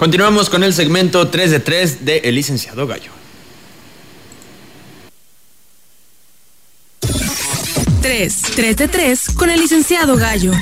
[0.00, 3.12] Continuamos con el segmento 3 de 3 de El Licenciado Gallo.
[8.00, 10.52] 3, 3 de 3 con el Licenciado Gallo.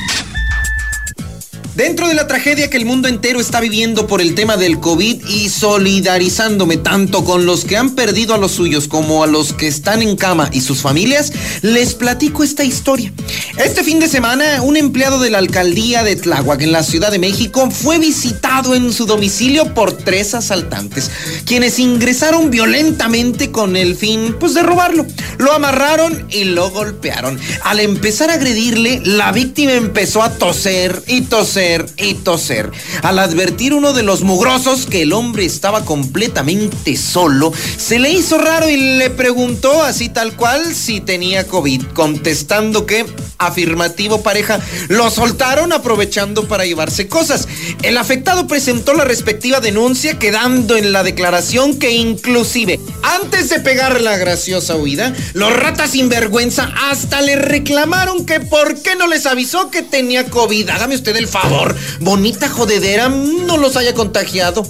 [1.79, 5.25] Dentro de la tragedia que el mundo entero está viviendo por el tema del COVID
[5.29, 9.69] y solidarizándome tanto con los que han perdido a los suyos como a los que
[9.69, 13.13] están en cama y sus familias, les platico esta historia.
[13.59, 17.21] Este fin de semana, un empleado de la alcaldía de Tláhuac en la Ciudad de
[17.21, 21.13] México fue visitado en su domicilio por tres asaltantes,
[21.45, 25.07] quienes ingresaron violentamente con el fin pues de robarlo.
[25.39, 27.39] Lo amarraron y lo golpearon.
[27.63, 32.71] Al empezar a agredirle, la víctima empezó a toser y toser y toser.
[33.03, 38.39] Al advertir uno de los mugrosos que el hombre estaba completamente solo, se le hizo
[38.39, 43.05] raro y le preguntó así tal cual si tenía COVID, contestando que
[43.39, 47.47] afirmativo pareja, lo soltaron aprovechando para llevarse cosas.
[47.83, 54.01] El afectado presentó la respectiva denuncia quedando en la declaración que inclusive antes de pegar
[54.01, 59.71] la graciosa huida, los ratas sinvergüenza hasta le reclamaron que por qué no les avisó
[59.71, 60.69] que tenía COVID.
[60.71, 61.58] Hágame usted el favor
[62.01, 64.67] bonita jodedera, no los haya contagiado.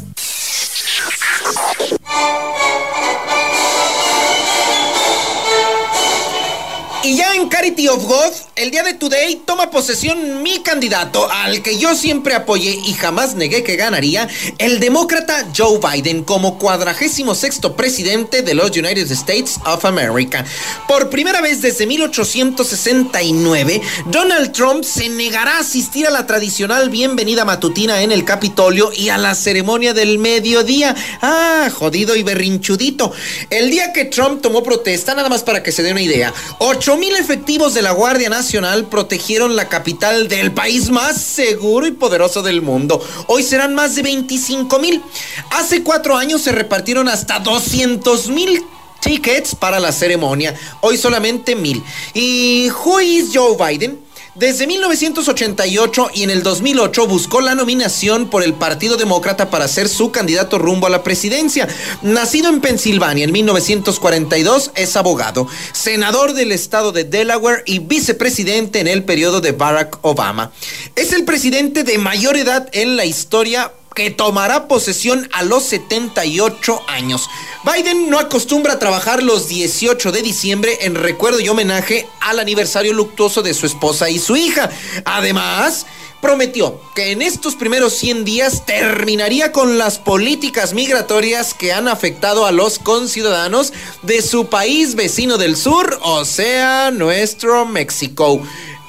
[7.04, 11.62] Y ya en Carity of God, el día de Today toma posesión mi candidato, al
[11.62, 17.36] que yo siempre apoyé y jamás negué que ganaría, el demócrata Joe Biden como cuadragésimo
[17.36, 20.44] sexto presidente de los United States of America.
[20.88, 27.44] Por primera vez desde 1869, Donald Trump se negará a asistir a la tradicional bienvenida
[27.44, 30.96] matutina en el Capitolio y a la ceremonia del mediodía.
[31.22, 33.12] Ah, jodido y berrinchudito.
[33.50, 36.88] El día que Trump tomó protesta, nada más para que se dé una idea, 8
[36.98, 42.42] mil efectivos de la Guardia Nacional protegieron la capital del país más seguro y poderoso
[42.42, 43.00] del mundo.
[43.28, 45.02] Hoy serán más de 25 mil.
[45.50, 48.64] Hace cuatro años se repartieron hasta 200 mil
[49.00, 50.54] tickets para la ceremonia.
[50.80, 51.82] Hoy solamente mil.
[52.14, 54.07] ¿Y who is Joe Biden?
[54.38, 59.88] Desde 1988 y en el 2008 buscó la nominación por el Partido Demócrata para ser
[59.88, 61.66] su candidato rumbo a la presidencia.
[62.02, 68.86] Nacido en Pensilvania en 1942, es abogado, senador del estado de Delaware y vicepresidente en
[68.86, 70.52] el periodo de Barack Obama.
[70.94, 76.82] Es el presidente de mayor edad en la historia que tomará posesión a los 78
[76.86, 77.28] años.
[77.64, 82.92] Biden no acostumbra a trabajar los 18 de diciembre en recuerdo y homenaje al aniversario
[82.92, 84.70] luctuoso de su esposa y su hija.
[85.04, 85.84] Además,
[86.20, 92.46] prometió que en estos primeros 100 días terminaría con las políticas migratorias que han afectado
[92.46, 93.72] a los conciudadanos
[94.02, 98.40] de su país vecino del sur, o sea, nuestro México.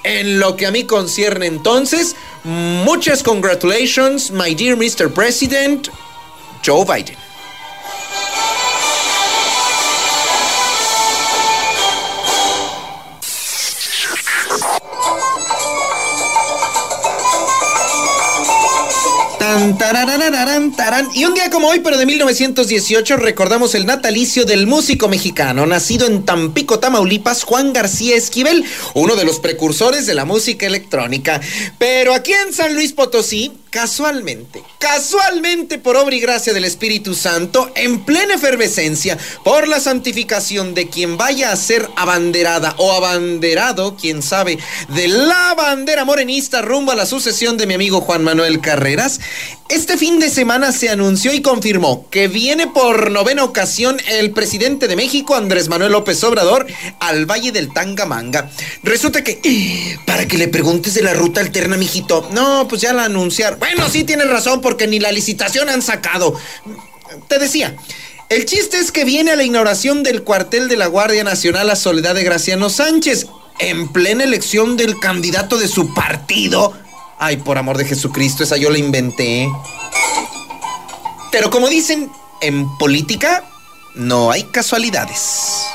[0.09, 5.07] En lo que a mí concierne entonces, muchas congratulations, my dear Mr.
[5.13, 5.89] President,
[6.65, 7.28] Joe Biden.
[21.13, 26.07] Y un día como hoy, pero de 1918, recordamos el natalicio del músico mexicano, nacido
[26.07, 31.41] en Tampico, Tamaulipas, Juan García Esquivel, uno de los precursores de la música electrónica.
[31.77, 37.71] Pero aquí en San Luis Potosí, casualmente, casualmente por obra y gracia del Espíritu Santo,
[37.75, 44.21] en plena efervescencia, por la santificación de quien vaya a ser abanderada o abanderado, quién
[44.21, 44.57] sabe,
[44.89, 49.19] de la bandera morenista rumbo a la sucesión de mi amigo Juan Manuel Carreras,
[49.69, 54.87] este fin de semana se anunció y confirmó que viene por novena ocasión el presidente
[54.87, 56.65] de México, Andrés Manuel López Obrador,
[56.99, 58.49] al Valle del Tangamanga.
[58.83, 63.05] Resulta que, para que le preguntes de la ruta alterna, mijito, no, pues ya la
[63.05, 63.59] anunciaron.
[63.59, 66.35] Bueno, sí tienes razón, porque ni la licitación han sacado.
[67.27, 67.75] Te decía.
[68.29, 71.75] El chiste es que viene a la inauguración del cuartel de la Guardia Nacional a
[71.75, 73.25] Soledad de Graciano Sánchez,
[73.57, 76.73] en plena elección del candidato de su partido
[77.19, 79.49] Ay, por amor de Jesucristo, esa yo la inventé.
[81.33, 82.09] Pero como dicen,
[82.41, 83.43] en política
[83.95, 85.65] no hay casualidades.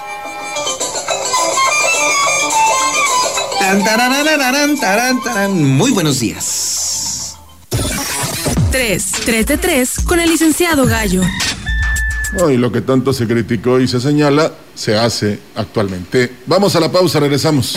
[5.50, 7.36] Muy buenos días.
[8.70, 11.22] 3, 3 de 3 con el licenciado Gallo.
[12.42, 16.38] Hoy lo que tanto se criticó y se señala se hace actualmente.
[16.46, 17.76] Vamos a la pausa, regresamos.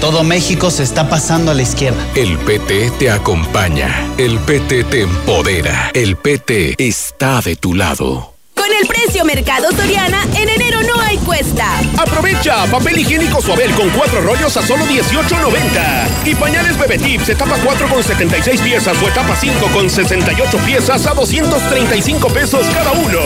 [0.00, 1.98] Todo México se está pasando a la izquierda.
[2.14, 4.08] El PT te acompaña.
[4.16, 5.90] El PT te empodera.
[5.92, 8.34] El PT está de tu lado.
[8.54, 11.80] Con el precio Mercado Soriana, en enero no hay cuesta.
[11.96, 16.26] Aprovecha papel higiénico Suabel con cuatro rollos a solo 18.90.
[16.26, 21.06] Y pañales Bebé Tips, etapa 4 con 76 piezas o etapa 5 con 68 piezas
[21.06, 23.20] a 235 pesos cada uno.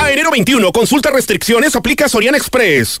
[0.00, 3.00] A enero 21, consulta restricciones, aplica Soriana Express.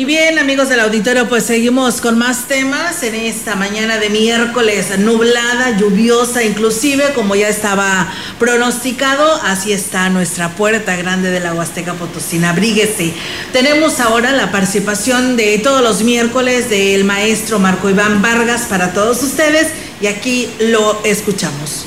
[0.00, 4.98] Y bien, amigos del auditorio, pues seguimos con más temas en esta mañana de miércoles,
[4.98, 11.92] nublada, lluviosa, inclusive como ya estaba pronosticado, así está nuestra puerta grande de la Huasteca
[11.92, 12.48] Potosina.
[12.48, 13.12] Abríguese.
[13.52, 19.22] Tenemos ahora la participación de todos los miércoles del maestro Marco Iván Vargas para todos
[19.22, 19.68] ustedes
[20.00, 21.84] y aquí lo escuchamos.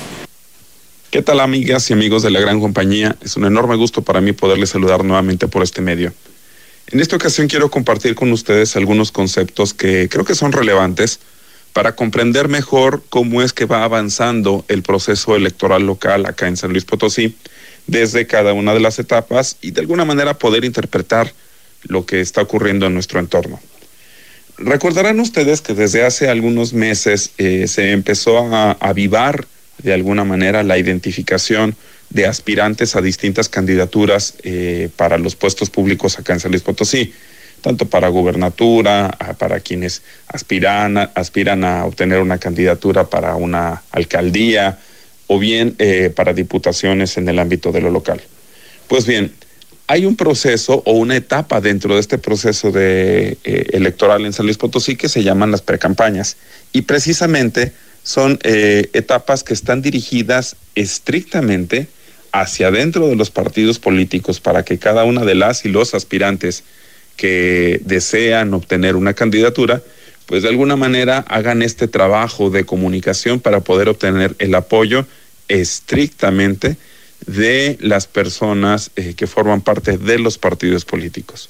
[1.09, 3.15] ¿Qué tal amigas y amigos de la gran compañía?
[3.23, 6.13] Es un enorme gusto para mí poderles saludar nuevamente por este medio.
[6.91, 11.19] En esta ocasión quiero compartir con ustedes algunos conceptos que creo que son relevantes
[11.71, 16.71] para comprender mejor cómo es que va avanzando el proceso electoral local acá en San
[16.71, 17.35] Luis Potosí
[17.87, 21.33] desde cada una de las etapas y de alguna manera poder interpretar
[21.83, 23.59] lo que está ocurriendo en nuestro entorno.
[24.57, 29.47] Recordarán ustedes que desde hace algunos meses eh, se empezó a avivar
[29.79, 31.75] de alguna manera la identificación
[32.13, 37.11] de aspirantes a distintas candidaturas eh, para los puestos públicos acá en San Luis Potosí,
[37.61, 44.77] tanto para gubernatura, para quienes aspiran, aspiran a obtener una candidatura para una alcaldía
[45.27, 48.21] o bien eh, para diputaciones en el ámbito de lo local.
[48.87, 49.33] Pues bien,
[49.87, 54.45] hay un proceso o una etapa dentro de este proceso de, eh, electoral en San
[54.45, 56.37] Luis Potosí que se llaman las precampañas
[56.73, 57.71] y precisamente
[58.03, 61.87] son etapas que están dirigidas estrictamente
[62.33, 66.63] hacia adentro de los partidos políticos para que cada una de las y los aspirantes
[67.15, 69.83] que desean obtener una candidatura,
[70.25, 75.05] pues de alguna manera hagan este trabajo de comunicación para poder obtener el apoyo
[75.47, 76.75] estrictamente
[77.27, 81.49] de las personas eh, que forman parte de los partidos políticos.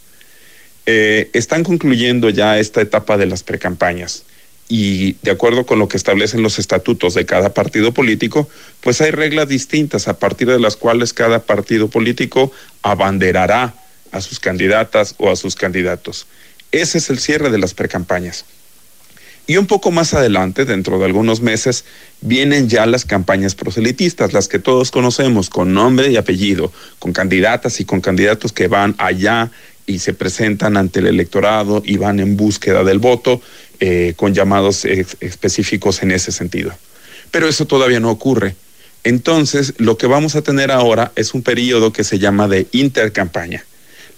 [0.86, 4.26] Eh, están concluyendo ya esta etapa de las precampañas
[4.70, 8.50] y de acuerdo con lo que establecen los estatutos de cada partido político,
[8.82, 12.52] pues hay reglas distintas a partir de las cuales cada partido político
[12.82, 13.76] abanderará
[14.12, 16.28] a sus candidatas o a sus candidatos.
[16.72, 18.46] Ese es el cierre de las precampañas.
[19.46, 21.84] Y un poco más adelante, dentro de algunos meses,
[22.22, 27.82] vienen ya las campañas proselitistas, las que todos conocemos, con nombre y apellido, con candidatas
[27.82, 29.52] y con candidatos que van allá
[29.86, 33.42] y se presentan ante el electorado y van en búsqueda del voto
[33.86, 36.74] eh, con llamados específicos en ese sentido.
[37.32, 38.56] Pero eso todavía no ocurre.
[39.04, 43.66] Entonces, lo que vamos a tener ahora es un periodo que se llama de intercampaña.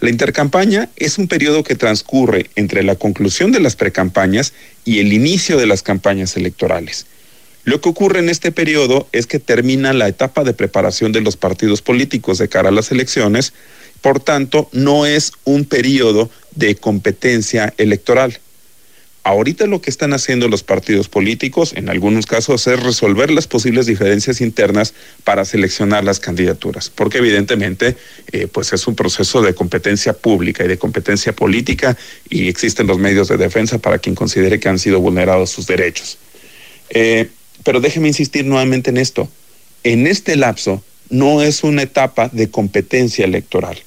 [0.01, 4.53] La intercampaña es un periodo que transcurre entre la conclusión de las precampañas
[4.84, 7.07] y el inicio de las campañas electorales.
[7.63, 11.38] Lo que ocurre en este periodo es que termina la etapa de preparación de los
[11.38, 13.53] partidos políticos de cara a las elecciones,
[14.01, 18.38] por tanto, no es un periodo de competencia electoral.
[19.26, 23.88] Ahorita lo que están haciendo los partidos políticos, en algunos casos, es resolver las posibles
[23.88, 27.97] diferencias internas para seleccionar las candidaturas, porque evidentemente,
[28.32, 31.97] eh, pues es un proceso de competencia pública y de competencia política
[32.30, 36.19] y existen los medios de defensa para quien considere que han sido vulnerados sus derechos.
[36.91, 37.32] Eh,
[37.63, 39.28] pero déjeme insistir nuevamente en esto.
[39.84, 43.80] En este lapso no es una etapa de competencia electoral.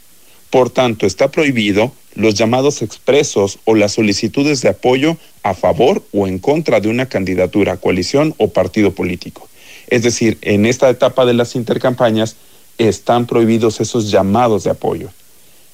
[0.51, 6.27] Por tanto, está prohibido los llamados expresos o las solicitudes de apoyo a favor o
[6.27, 9.49] en contra de una candidatura, coalición o partido político.
[9.89, 12.37] Es decir, en esta etapa de las intercampañas
[12.79, 15.11] están prohibidos esos llamados de apoyo.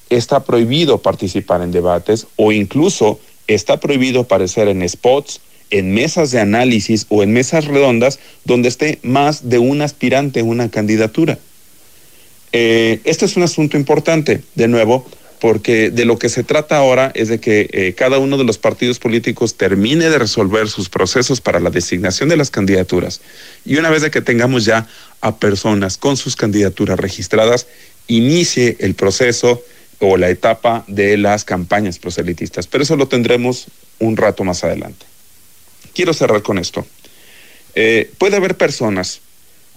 [0.09, 6.39] Está prohibido participar en debates o incluso está prohibido aparecer en spots, en mesas de
[6.39, 11.39] análisis o en mesas redondas donde esté más de un aspirante a una candidatura.
[12.57, 15.05] Eh, este es un asunto importante, de nuevo,
[15.41, 18.57] porque de lo que se trata ahora es de que eh, cada uno de los
[18.57, 23.19] partidos políticos termine de resolver sus procesos para la designación de las candidaturas
[23.65, 24.87] y una vez que tengamos ya
[25.19, 27.67] a personas con sus candidaturas registradas,
[28.07, 29.61] inicie el proceso
[29.99, 32.67] o la etapa de las campañas proselitistas.
[32.67, 33.65] Pero eso lo tendremos
[33.99, 35.05] un rato más adelante.
[35.93, 36.87] Quiero cerrar con esto.
[37.73, 39.19] Eh, puede haber personas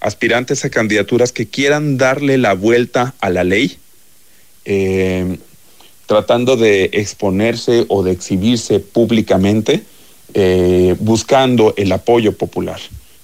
[0.00, 3.78] aspirantes a candidaturas que quieran darle la vuelta a la ley,
[4.64, 5.38] eh,
[6.06, 9.82] tratando de exponerse o de exhibirse públicamente,
[10.34, 12.80] eh, buscando el apoyo popular.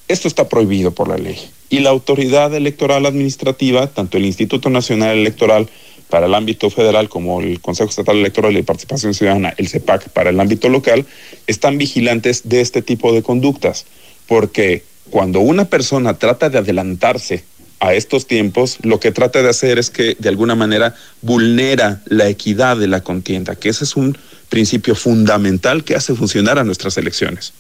[0.09, 1.39] Esto está prohibido por la ley.
[1.71, 5.69] Y la autoridad electoral administrativa, tanto el Instituto Nacional Electoral
[6.11, 10.31] para el ámbito federal como el Consejo Estatal Electoral y Participación Ciudadana, el CEPAC, para
[10.31, 11.07] el ámbito local,
[11.47, 13.87] están vigilantes de este tipo de conductas.
[14.27, 17.45] Porque cuando una persona trata de adelantarse
[17.81, 22.29] a estos tiempos, lo que trata de hacer es que de alguna manera vulnera la
[22.29, 24.17] equidad de la contienda, que ese es un
[24.49, 27.53] principio fundamental que hace funcionar a nuestras elecciones.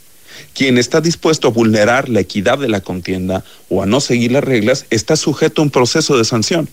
[0.55, 4.45] Quien está dispuesto a vulnerar la equidad de la contienda o a no seguir las
[4.45, 6.69] reglas está sujeto a un proceso de sanción.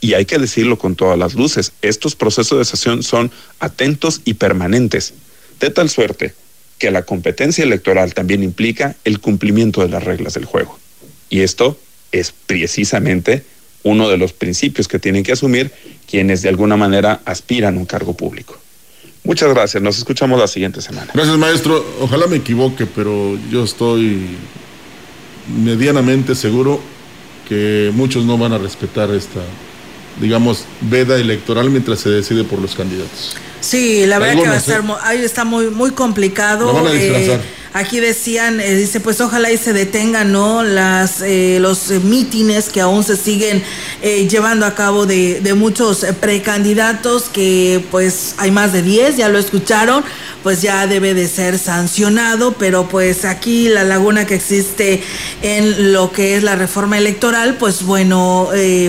[0.00, 3.30] Y hay que decirlo con todas las luces, estos procesos de sanción son
[3.60, 5.14] atentos y permanentes,
[5.60, 6.34] de tal suerte
[6.82, 10.80] que la competencia electoral también implica el cumplimiento de las reglas del juego.
[11.30, 11.78] Y esto
[12.10, 13.44] es precisamente
[13.84, 15.70] uno de los principios que tienen que asumir
[16.10, 18.58] quienes de alguna manera aspiran a un cargo público.
[19.22, 21.12] Muchas gracias, nos escuchamos la siguiente semana.
[21.14, 24.26] Gracias maestro, ojalá me equivoque, pero yo estoy
[25.64, 26.80] medianamente seguro
[27.48, 29.38] que muchos no van a respetar esta,
[30.20, 33.36] digamos, veda electoral mientras se decide por los candidatos.
[33.60, 36.86] Sí, la verdad que va a estar, ahí está muy, muy complicado.
[36.92, 37.40] Eh,
[37.72, 40.62] aquí decían, eh, dice, pues ojalá y se detengan, ¿no?
[40.62, 43.62] Las, eh, los mítines que aún se siguen
[44.02, 49.38] llevando a cabo de, de muchos precandidatos, que pues hay más de 10, ya lo
[49.38, 50.04] escucharon,
[50.42, 55.02] pues ya debe de ser sancionado, pero pues aquí la laguna que existe
[55.42, 58.48] en lo que es la reforma electoral, pues bueno,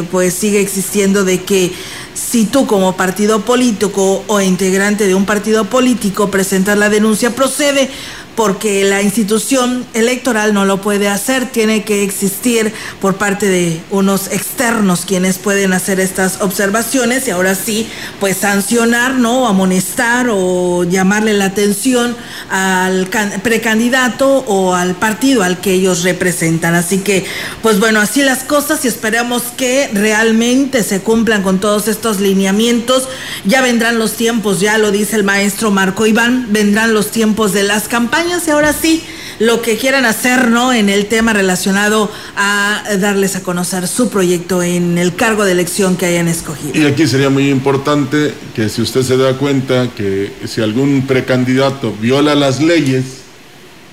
[0.10, 1.72] pues sigue existiendo de que
[2.14, 7.90] si tú como partido político o integrante de un partido político presentas la denuncia, procede
[8.36, 14.28] porque la institución electoral no lo puede hacer, tiene que existir por parte de unos
[14.28, 17.88] externos quienes pueden hacer estas observaciones y ahora sí,
[18.20, 19.48] pues sancionar, ¿no?
[19.48, 22.16] amonestar o llamarle la atención
[22.50, 23.08] al
[23.44, 26.74] precandidato o al partido al que ellos representan.
[26.76, 27.26] Así que,
[27.62, 33.08] pues bueno, así las cosas y esperamos que realmente se cumplan con todos estos lineamientos.
[33.46, 37.64] Ya vendrán los tiempos, ya lo dice el maestro Marco Iván, vendrán los tiempos de
[37.64, 39.04] las campañas y ahora sí
[39.40, 40.74] lo que quieran hacer, ¿no?
[40.74, 45.98] En el tema relacionado a darles a conocer su proyecto en el cargo de elección
[45.98, 46.72] que hayan escogido.
[46.74, 51.94] Y aquí sería muy importante que si usted se da cuenta que si algún precandidato
[52.00, 53.04] viola las leyes,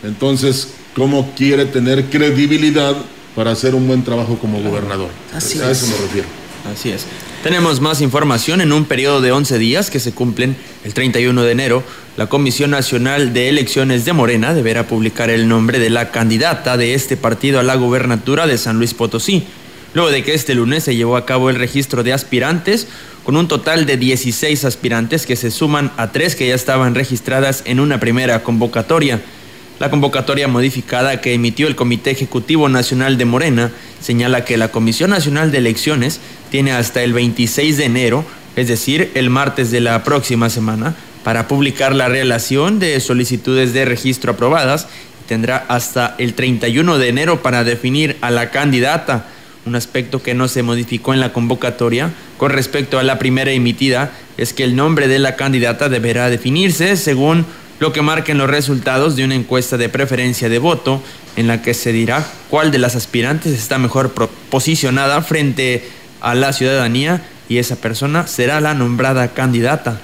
[0.03, 2.95] entonces, ¿cómo quiere tener credibilidad
[3.35, 5.11] para hacer un buen trabajo como gobernador?
[5.35, 6.29] Así a eso me refiero.
[6.71, 7.05] Así es.
[7.43, 11.53] Tenemos más información en un periodo de 11 días que se cumplen el 31 de
[11.53, 11.83] enero.
[12.19, 16.93] La Comisión Nacional de Elecciones de Morena deberá publicar el nombre de la candidata de
[16.93, 19.45] este partido a la gubernatura de San Luis Potosí,
[19.95, 22.89] luego de que este lunes se llevó a cabo el registro de aspirantes
[23.25, 27.63] con un total de 16 aspirantes que se suman a tres que ya estaban registradas
[27.65, 29.23] en una primera convocatoria.
[29.81, 35.09] La convocatoria modificada que emitió el Comité Ejecutivo Nacional de Morena señala que la Comisión
[35.09, 36.21] Nacional de Elecciones
[36.51, 38.27] tiene hasta el 26 de enero,
[38.57, 43.87] es decir, el martes de la próxima semana, para publicar la relación de solicitudes de
[43.87, 44.87] registro aprobadas
[45.25, 49.29] y tendrá hasta el 31 de enero para definir a la candidata.
[49.65, 54.13] Un aspecto que no se modificó en la convocatoria con respecto a la primera emitida
[54.37, 57.47] es que el nombre de la candidata deberá definirse según
[57.81, 61.03] lo que marquen los resultados de una encuesta de preferencia de voto
[61.37, 64.13] en la que se dirá cuál de las aspirantes está mejor
[64.51, 65.89] posicionada frente
[66.21, 69.99] a la ciudadanía y esa persona será la nombrada candidata.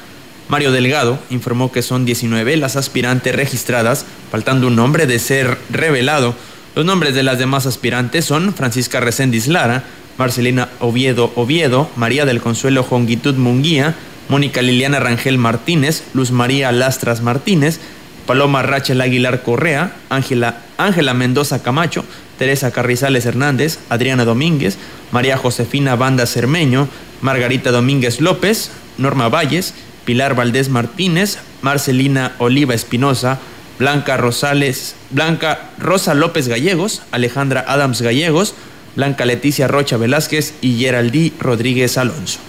[0.49, 6.35] Mario Delgado informó que son 19 las aspirantes registradas, faltando un nombre de ser revelado.
[6.75, 9.85] Los nombres de las demás aspirantes son Francisca Reséndiz Lara,
[10.19, 13.95] Marcelina Oviedo Oviedo, María del Consuelo Jongitud Munguía,
[14.29, 17.79] Mónica Liliana Rangel Martínez, Luz María Lastras Martínez,
[18.27, 22.05] Paloma Rachel Aguilar Correa, Ángela Ángela Mendoza Camacho,
[22.39, 24.79] Teresa Carrizales Hernández, Adriana Domínguez,
[25.13, 26.89] María Josefina Banda Cermeño,
[27.21, 29.75] Margarita Domínguez López, Norma Valles,
[30.05, 33.39] Pilar Valdés Martínez, Marcelina Oliva Espinosa,
[33.79, 38.55] Blanca Rosales, Blanca Rosa López Gallegos, Alejandra Adams Gallegos,
[38.97, 42.46] Blanca Leticia Rocha Velázquez y Geraldí Rodríguez Alonso.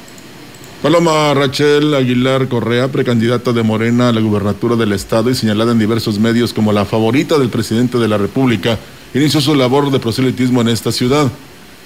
[0.82, 5.80] Paloma Rachel Aguilar Correa, precandidata de Morena a la gubernatura del estado y señalada en
[5.80, 8.78] diversos medios como la favorita del presidente de la República,
[9.16, 11.32] inició su labor de proselitismo en esta ciudad.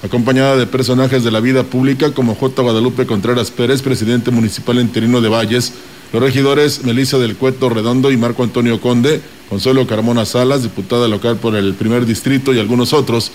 [0.04, 2.62] Acompañada de personajes de la vida pública como J.
[2.62, 5.72] Guadalupe Contreras Pérez, presidente municipal interino de Valles,
[6.12, 11.38] los regidores Melissa del Cueto Redondo y Marco Antonio Conde, Consuelo Carmona Salas, diputada local
[11.38, 13.32] por el primer distrito y algunos otros,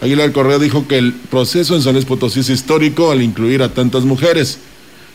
[0.00, 3.74] Aguilar Correa dijo que el proceso en San Luis Potosí es histórico al incluir a
[3.74, 4.60] tantas mujeres.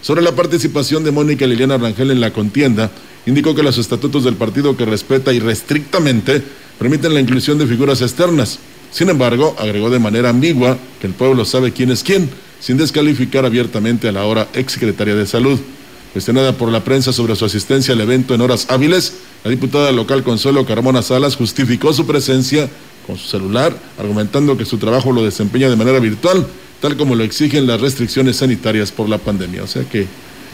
[0.06, 2.92] Sobre la participación de Mónica Liliana Rangel en la contienda,
[3.26, 6.44] indicó que los estatutos del partido que respeta irrestrictamente
[6.78, 8.60] permiten la inclusión de figuras externas.
[8.92, 12.30] Sin embargo, agregó de manera ambigua que el pueblo sabe quién es quién,
[12.60, 15.58] sin descalificar abiertamente a la ahora exsecretaria de Salud.
[16.14, 20.22] Cuestionada por la prensa sobre su asistencia al evento en horas hábiles, la diputada local
[20.24, 22.70] Consuelo Carmona Salas justificó su presencia
[23.08, 26.46] con su celular, argumentando que su trabajo lo desempeña de manera virtual,
[26.86, 29.64] tal como lo exigen las restricciones sanitarias por la pandemia.
[29.64, 30.06] O sea que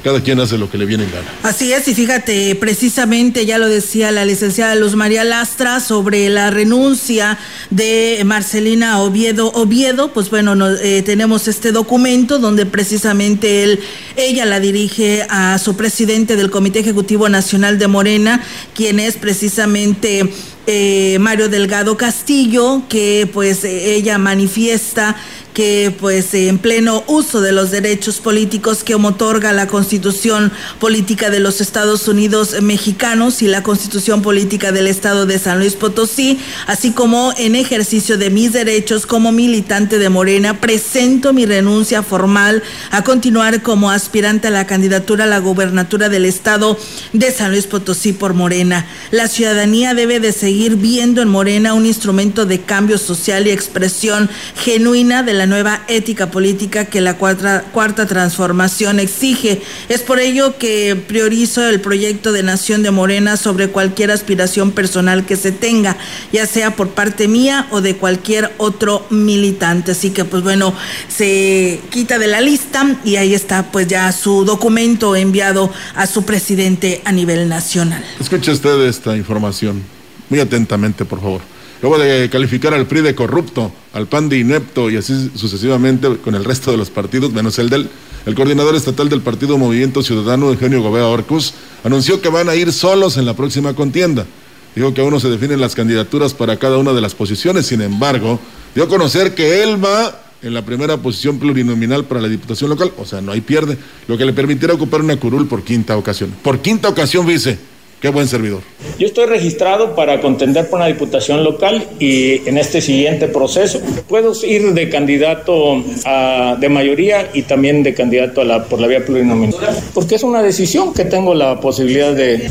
[0.01, 1.27] cada quien hace lo que le viene en gana.
[1.43, 6.49] Así es, y fíjate, precisamente ya lo decía la licenciada Luz María Lastra sobre la
[6.49, 7.37] renuncia
[7.69, 9.51] de Marcelina Oviedo.
[9.51, 13.81] Oviedo, pues bueno, eh, tenemos este documento donde precisamente él,
[14.15, 18.41] ella la dirige a su presidente del Comité Ejecutivo Nacional de Morena,
[18.73, 20.31] quien es precisamente
[20.65, 25.15] eh, Mario Delgado Castillo, que pues ella manifiesta
[25.53, 31.39] que pues en pleno uso de los derechos políticos que otorga la Constitución Política de
[31.39, 36.91] los Estados Unidos Mexicanos y la Constitución Política del Estado de San Luis Potosí, así
[36.91, 43.03] como en ejercicio de mis derechos como militante de Morena, presento mi renuncia formal a
[43.03, 46.77] continuar como aspirante a la candidatura a la gobernatura del Estado
[47.13, 48.85] de San Luis Potosí por Morena.
[49.11, 54.29] La ciudadanía debe de seguir viendo en Morena un instrumento de cambio social y expresión
[54.63, 59.59] genuina de la la nueva ética política que la cuarta, cuarta transformación exige.
[59.89, 65.25] Es por ello que priorizo el proyecto de Nación de Morena sobre cualquier aspiración personal
[65.25, 65.97] que se tenga,
[66.31, 69.93] ya sea por parte mía o de cualquier otro militante.
[69.93, 70.75] Así que pues bueno,
[71.07, 76.23] se quita de la lista y ahí está pues ya su documento enviado a su
[76.23, 78.05] presidente a nivel nacional.
[78.19, 79.81] Escuche usted esta información
[80.29, 81.41] muy atentamente, por favor.
[81.81, 86.35] Luego de calificar al PRI de corrupto, al PAN de inepto y así sucesivamente con
[86.35, 87.89] el resto de los partidos, menos el del,
[88.27, 91.53] el coordinador estatal del Partido Movimiento Ciudadano, Eugenio Gobea Orcus,
[91.83, 94.27] anunció que van a ir solos en la próxima contienda.
[94.75, 97.81] Dijo que aún no se definen las candidaturas para cada una de las posiciones, sin
[97.81, 98.39] embargo,
[98.75, 102.91] dio a conocer que él va en la primera posición plurinominal para la diputación local,
[102.97, 103.77] o sea, no hay pierde,
[104.07, 106.33] lo que le permitirá ocupar una curul por quinta ocasión.
[106.43, 107.70] Por quinta ocasión, vice.
[108.01, 108.61] Qué buen servidor.
[108.97, 114.33] Yo estoy registrado para contender por una diputación local y en este siguiente proceso puedo
[114.43, 119.05] ir de candidato a, de mayoría y también de candidato a la, por la vía
[119.05, 119.55] plurinominal.
[119.93, 122.49] Porque es una decisión que tengo la posibilidad de...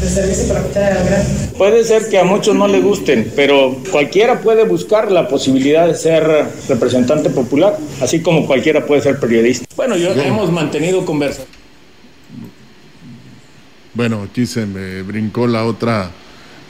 [1.59, 5.97] Puede ser que a muchos no le gusten, pero cualquiera puede buscar la posibilidad de
[5.97, 9.67] ser representante popular, así como cualquiera puede ser periodista.
[9.75, 11.60] Bueno, yo hemos mantenido conversaciones.
[13.93, 16.13] Bueno, aquí se me brincó la otra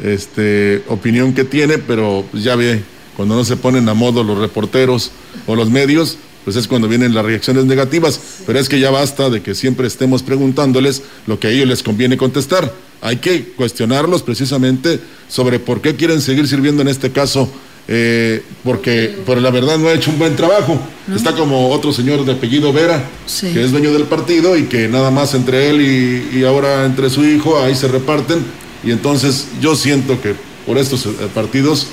[0.02, 2.82] este, opinión que tiene, pero ya ve,
[3.16, 5.10] cuando no se ponen a modo los reporteros
[5.46, 8.18] o los medios, pues es cuando vienen las reacciones negativas.
[8.46, 11.82] Pero es que ya basta de que siempre estemos preguntándoles lo que a ellos les
[11.82, 12.72] conviene contestar.
[13.02, 14.98] Hay que cuestionarlos precisamente
[15.28, 17.50] sobre por qué quieren seguir sirviendo en este caso
[17.92, 20.80] eh, porque por la verdad no ha hecho un buen trabajo.
[21.12, 23.04] Está como otro señor de apellido Vera,
[23.40, 25.80] que es dueño del partido y que nada más entre él
[26.32, 28.44] y, ahora entre su hijo ahí se reparten.
[28.84, 30.36] Y entonces yo siento que
[30.66, 31.88] por estos eh, partidos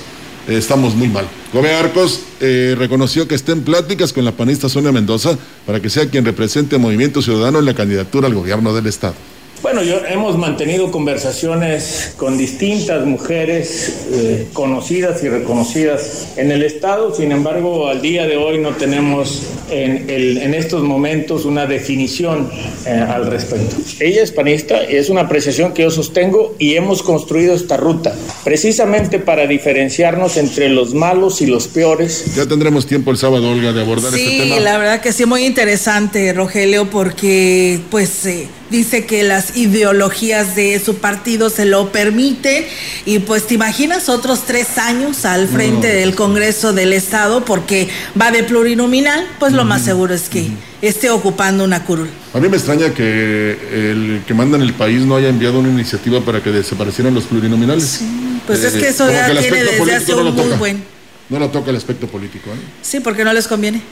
[0.46, 1.26] eh, estamos muy mal.
[1.52, 5.36] Gobe Arcos reconoció que está en pláticas con la panista Sonia Mendoza
[5.66, 9.14] para que sea quien represente a Movimiento Ciudadano en la candidatura al gobierno del Estado.
[9.60, 17.12] Bueno, yo hemos mantenido conversaciones con distintas mujeres eh, conocidas y reconocidas en el Estado,
[17.12, 22.48] sin embargo, al día de hoy no tenemos en, el, en estos momentos una definición
[22.86, 23.76] eh, al respecto.
[23.98, 28.14] Ella es panista y es una apreciación que yo sostengo y hemos construido esta ruta
[28.44, 32.36] precisamente para diferenciarnos entre los malos y los peores.
[32.36, 34.56] Ya tendremos tiempo el sábado, Olga, de abordar este tema.
[34.56, 38.24] Sí, la verdad que sí, muy interesante, Rogelio, porque pues...
[38.26, 42.64] Eh, dice que las ideologías de su partido se lo permiten
[43.04, 47.88] y pues te imaginas otros tres años al frente del Congreso del Estado porque
[48.20, 50.48] va de plurinominal, pues lo más seguro es que
[50.82, 52.08] esté ocupando una curul.
[52.34, 55.68] A mí me extraña que el que manda en el país no haya enviado una
[55.68, 57.84] iniciativa para que desaparecieran los plurinominales.
[57.84, 60.98] Sí, pues es que eh, eso ya tiene desde hace un muy buen...
[61.28, 62.48] No lo toca el aspecto político.
[62.50, 62.58] ¿eh?
[62.80, 63.82] Sí, porque no les conviene.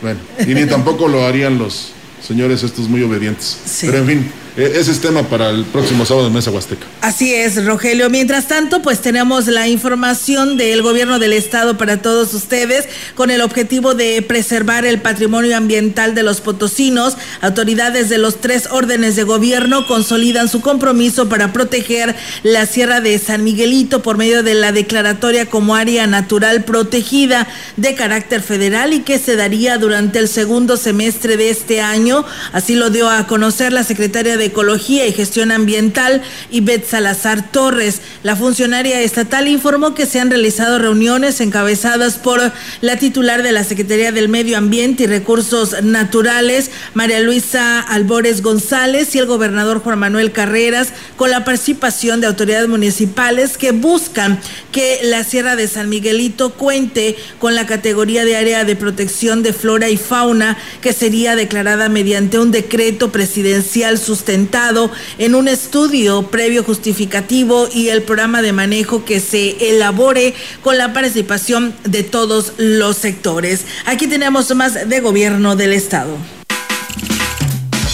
[0.00, 3.80] Bueno, y ni tampoco lo harían los, señores estos muy obedientes.
[3.80, 6.86] Pero en fin, ese es tema para el próximo sábado en Mesa Huasteca.
[7.02, 8.08] Así es, Rogelio.
[8.08, 13.42] Mientras tanto, pues tenemos la información del gobierno del estado para todos ustedes con el
[13.42, 17.18] objetivo de preservar el patrimonio ambiental de los potosinos.
[17.42, 23.18] Autoridades de los tres órdenes de gobierno consolidan su compromiso para proteger la Sierra de
[23.18, 27.46] San Miguelito por medio de la declaratoria como área natural protegida
[27.76, 32.24] de carácter federal y que se daría durante el segundo semestre de este año.
[32.52, 38.00] Así lo dio a conocer la secretaria de Ecología y Gestión Ambiental, Ivette Salazar Torres.
[38.22, 43.64] La funcionaria estatal informó que se han realizado reuniones encabezadas por la titular de la
[43.64, 49.98] Secretaría del Medio Ambiente y Recursos Naturales, María Luisa Albores González, y el gobernador Juan
[49.98, 54.38] Manuel Carreras, con la participación de autoridades municipales que buscan
[54.72, 59.52] que la Sierra de San Miguelito cuente con la categoría de área de protección de
[59.52, 63.98] flora y fauna que sería declarada mediante un decreto presidencial
[65.18, 70.92] en un estudio previo justificativo y el programa de manejo que se elabore con la
[70.92, 73.64] participación de todos los sectores.
[73.86, 76.35] Aquí tenemos más de gobierno del Estado.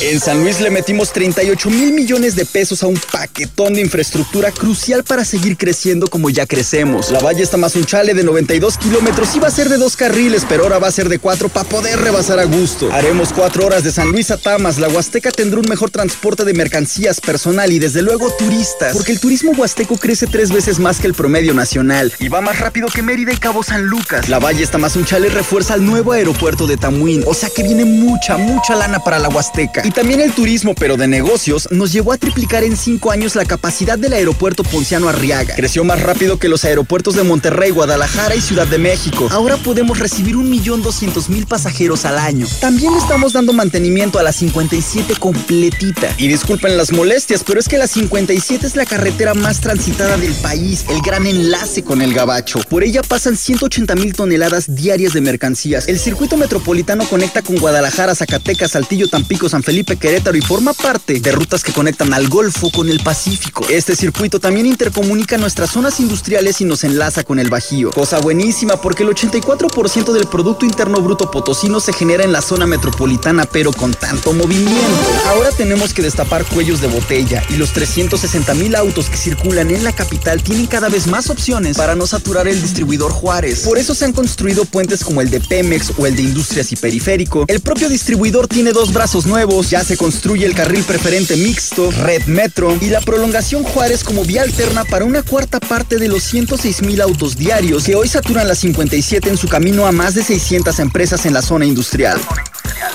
[0.04, 4.50] En San Luis le metimos 38 mil millones de pesos a un paquetón de infraestructura
[4.50, 7.12] crucial para seguir creciendo como ya crecemos.
[7.12, 9.36] La Valle está más un chale de 92 kilómetros.
[9.36, 12.00] Iba a ser de dos carriles, pero ahora va a ser de cuatro para poder
[12.00, 12.92] rebasar a gusto.
[12.92, 14.78] Haremos cuatro horas de San Luis a Tamas.
[14.78, 18.94] La Huasteca tendrá un mejor transporte de mercancías, personal y desde luego turistas.
[18.94, 22.58] Porque el turismo huasteco crece tres veces más que el promedio nacional y va más
[22.58, 24.28] rápido que Mérida y Cabo San Lucas.
[24.28, 27.22] La Valle está más un chale refuerza el nuevo aeropuerto de Tamuín.
[27.24, 31.06] O sea que viene mucha, mucha lana para la Huasteca también el turismo, pero de
[31.06, 35.54] negocios, nos llevó a triplicar en cinco años la capacidad del aeropuerto Ponciano Arriaga.
[35.54, 39.28] Creció más rápido que los aeropuertos de Monterrey, Guadalajara y Ciudad de México.
[39.30, 42.46] Ahora podemos recibir un millón doscientos mil pasajeros al año.
[42.60, 46.14] También estamos dando mantenimiento a la 57 completita.
[46.16, 50.34] Y disculpen las molestias, pero es que la 57 es la carretera más transitada del
[50.34, 52.60] país, el gran enlace con el Gabacho.
[52.68, 55.88] Por ella pasan 180 mil toneladas diarias de mercancías.
[55.88, 61.20] El circuito metropolitano conecta con Guadalajara, Zacatecas, Saltillo, Tampico, San Felipe, Querétaro y forma parte
[61.20, 63.66] de rutas que conectan al Golfo con el Pacífico.
[63.68, 67.90] Este circuito también intercomunica nuestras zonas industriales y nos enlaza con el Bajío.
[67.90, 72.66] Cosa buenísima porque el 84% del Producto Interno Bruto potosino se genera en la zona
[72.66, 74.82] metropolitana, pero con tanto movimiento.
[75.28, 79.84] Ahora tenemos que destapar cuellos de botella y los 360 mil autos que circulan en
[79.84, 83.60] la capital tienen cada vez más opciones para no saturar el distribuidor Juárez.
[83.60, 86.76] Por eso se han construido puentes como el de Pemex o el de Industrias y
[86.76, 87.44] Periférico.
[87.48, 92.26] El propio distribuidor tiene dos brazos nuevos, ya se construye el carril preferente mixto, red
[92.26, 96.82] metro y la prolongación Juárez como vía alterna para una cuarta parte de los 106
[96.82, 100.78] mil autos diarios que hoy saturan la 57 en su camino a más de 600
[100.78, 102.20] empresas en la zona industrial.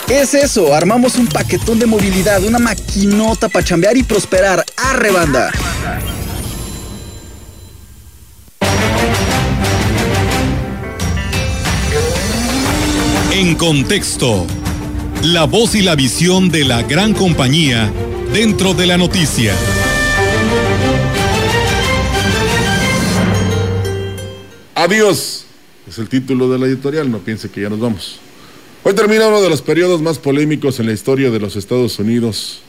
[0.07, 4.63] Es eso, armamos un paquetón de movilidad, una maquinota para chambear y prosperar.
[4.77, 5.51] ¡Arre banda!
[13.31, 14.45] En contexto
[15.23, 17.91] la voz y la visión de la gran compañía
[18.33, 19.53] dentro de la noticia.
[24.75, 25.45] Adiós.
[25.87, 28.19] Es el título de la editorial, no piense que ya nos vamos.
[28.83, 32.59] Hoy termina uno de los periodos más polémicos en la historia de los Estados Unidos.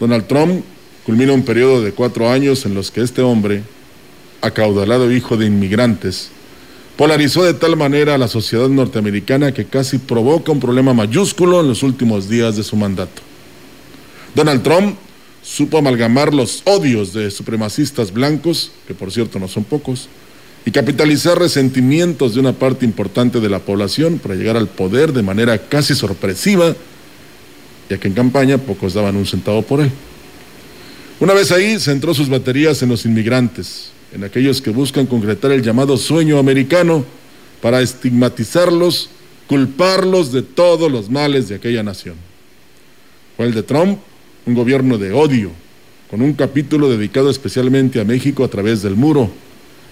[0.00, 0.64] Donald Trump
[1.04, 3.62] culmina un periodo de cuatro años en los que este hombre,
[4.42, 6.30] acaudalado hijo de inmigrantes,
[6.96, 11.68] polarizó de tal manera a la sociedad norteamericana que casi provoca un problema mayúsculo en
[11.68, 13.22] los últimos días de su mandato.
[14.34, 14.96] Donald Trump
[15.42, 20.08] supo amalgamar los odios de supremacistas blancos, que por cierto no son pocos,
[20.64, 25.22] y capitalizar resentimientos de una parte importante de la población para llegar al poder de
[25.22, 26.74] manera casi sorpresiva,
[27.88, 29.90] ya que en campaña pocos daban un centavo por él.
[31.20, 35.62] Una vez ahí, centró sus baterías en los inmigrantes, en aquellos que buscan concretar el
[35.62, 37.04] llamado sueño americano
[37.60, 39.10] para estigmatizarlos,
[39.46, 42.16] culparlos de todos los males de aquella nación.
[43.36, 43.98] Fue el de Trump,
[44.46, 45.50] un gobierno de odio,
[46.10, 49.30] con un capítulo dedicado especialmente a México a través del muro,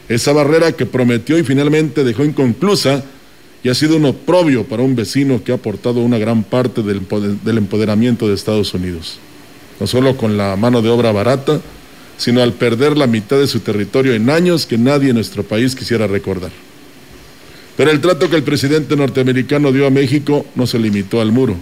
[0.09, 3.03] esa barrera que prometió y finalmente dejó inconclusa
[3.62, 7.01] y ha sido un oprobio para un vecino que ha aportado una gran parte del,
[7.59, 9.19] empoderamiento de Estados Unidos,
[9.81, 11.61] no solo con la mano de obra barata,
[12.17, 15.75] sino al perder la mitad de su territorio en años que nadie en nuestro país
[15.75, 16.51] quisiera recordar.
[17.77, 21.57] Pero el trato que el presidente norteamericano dio a México no se limitó al muro.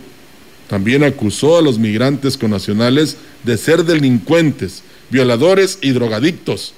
[0.69, 6.75] También acusó a los migrantes connacionales de ser delincuentes, violadores y drogadictos,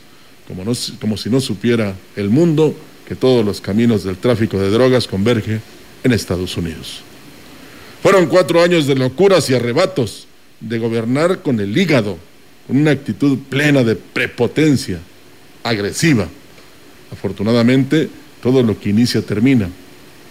[0.47, 0.64] como,
[1.01, 2.75] como si no supiera el mundo
[3.07, 5.61] que todos los caminos del tráfico de drogas convergen
[6.03, 7.01] en Estados Unidos.
[8.03, 10.27] Fueron cuatro años de locuras y arrebatos,
[10.61, 12.18] de gobernar con el hígado,
[12.68, 14.98] una actitud plena de prepotencia,
[15.62, 16.28] agresiva.
[17.12, 18.08] Afortunadamente,
[18.42, 19.68] todo lo que inicia termina.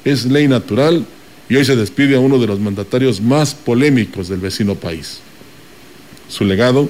[0.05, 1.05] Es ley natural
[1.49, 5.19] y hoy se despide a uno de los mandatarios más polémicos del vecino país.
[6.29, 6.89] Su legado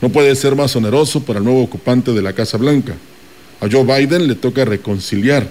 [0.00, 2.94] no puede ser más oneroso para el nuevo ocupante de la Casa Blanca.
[3.60, 5.48] A Joe Biden le toca reconciliar,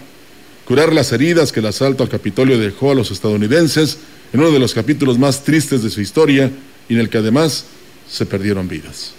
[0.66, 3.98] curar las heridas que el asalto al Capitolio dejó a los estadounidenses
[4.32, 6.52] en uno de los capítulos más tristes de su historia
[6.90, 7.66] y en el que además
[8.10, 9.14] se perdieron vidas.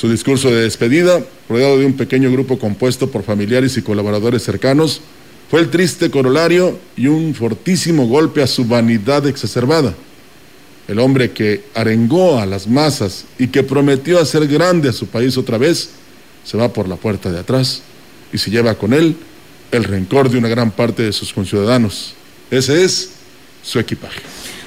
[0.00, 5.02] Su discurso de despedida, rodeado de un pequeño grupo compuesto por familiares y colaboradores cercanos,
[5.50, 9.92] fue el triste corolario y un fortísimo golpe a su vanidad exacerbada.
[10.88, 15.36] El hombre que arengó a las masas y que prometió hacer grande a su país
[15.36, 15.90] otra vez,
[16.46, 17.82] se va por la puerta de atrás
[18.32, 19.14] y se lleva con él
[19.70, 22.14] el rencor de una gran parte de sus conciudadanos.
[22.50, 23.10] Ese es
[23.62, 24.22] su equipaje.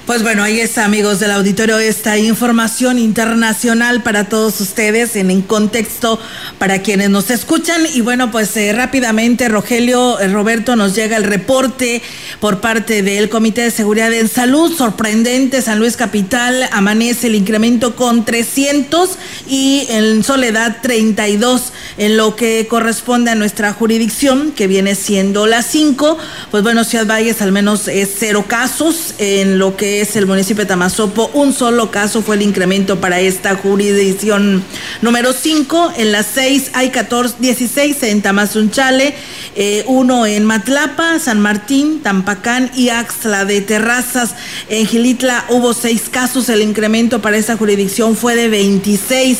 [0.06, 5.40] Pues bueno, ahí está, amigos del auditorio, esta información internacional para todos ustedes en, en
[5.40, 6.20] contexto
[6.58, 7.80] para quienes nos escuchan.
[7.94, 12.02] Y bueno, pues eh, rápidamente, Rogelio, eh, Roberto, nos llega el reporte
[12.38, 14.76] por parte del Comité de Seguridad en Salud.
[14.76, 19.08] Sorprendente, San Luis Capital amanece el incremento con 300
[19.48, 25.62] y en Soledad 32 en lo que corresponde a nuestra jurisdicción, que viene siendo la
[25.62, 26.18] 5.
[26.50, 30.64] Pues bueno, Ciudad Valles al menos es cero casos en lo que es el municipio
[30.64, 31.30] de Tamazopo.
[31.34, 34.64] Un solo caso fue el incremento para esta jurisdicción
[35.02, 35.94] número 5.
[35.96, 39.14] En las 6 hay 14, 16 en Tamazunchale,
[39.56, 44.34] eh, uno en Matlapa, San Martín, Tampacán y Axla de Terrazas.
[44.68, 46.48] En Gilitla hubo seis casos.
[46.48, 49.38] El incremento para esta jurisdicción fue de 26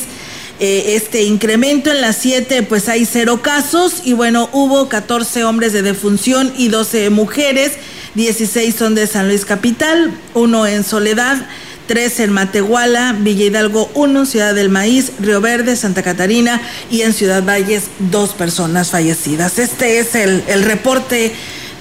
[0.60, 1.90] eh, este incremento.
[1.90, 6.68] En las 7 pues hay cero casos y bueno, hubo 14 hombres de defunción y
[6.68, 7.72] 12 mujeres.
[8.14, 11.46] 16 son de San Luis Capital, uno en Soledad,
[11.86, 16.60] tres en Matehuala, Villa Hidalgo 1, Ciudad del Maíz, Río Verde, Santa Catarina
[16.90, 19.58] y en Ciudad Valles dos personas fallecidas.
[19.58, 21.32] Este es el, el reporte.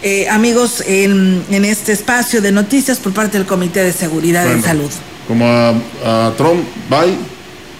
[0.01, 4.57] Eh, amigos, en, en, este espacio de noticias por parte del Comité de Seguridad bueno,
[4.57, 4.91] en Salud.
[5.29, 5.69] Como a,
[6.03, 7.15] a Trump, bye.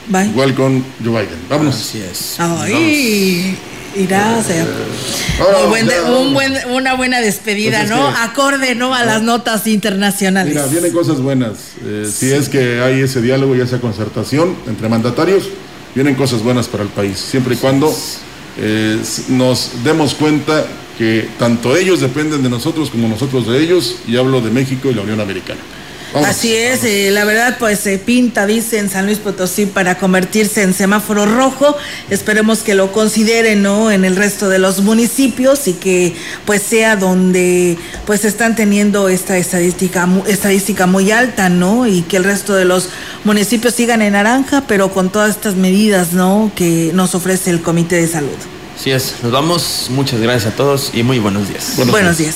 [0.08, 0.30] Bye.
[0.30, 1.40] Igual con Joe Biden.
[1.50, 1.76] Vámonos.
[1.76, 2.36] Así es.
[2.40, 3.58] Ay,
[3.96, 4.66] irá a ser.
[5.70, 8.10] Buen de- un buen- una buena despedida, Pues es ¿no?
[8.10, 8.94] que- Acorde, ¿no?
[8.94, 10.54] A las notas internacionales.
[10.54, 11.54] Mira, vienen cosas buenas.
[11.84, 15.46] Eh, si es que hay ese diálogo y esa concertación entre mandatarios,
[15.96, 17.94] vienen cosas buenas para el país, siempre y cuando
[18.58, 20.66] eh, nos demos cuenta
[20.98, 24.94] que tanto ellos dependen de nosotros como nosotros de ellos, y hablo de México y
[24.94, 25.60] la Unión Americana.
[26.14, 30.62] Así es, eh, la verdad pues se pinta, dice en San Luis Potosí, para convertirse
[30.62, 31.76] en semáforo rojo.
[32.10, 33.92] Esperemos que lo consideren, ¿no?
[33.92, 39.38] En el resto de los municipios y que pues sea donde pues están teniendo esta
[39.38, 41.88] estadística, estadística muy alta, ¿no?
[41.88, 42.90] Y que el resto de los
[43.24, 46.52] municipios sigan en naranja, pero con todas estas medidas, ¿no?
[46.56, 48.30] Que nos ofrece el Comité de Salud.
[48.78, 49.16] Así es.
[49.24, 49.88] Nos vamos.
[49.90, 51.74] Muchas gracias a todos y muy buenos días.
[51.76, 52.36] Buenos, días.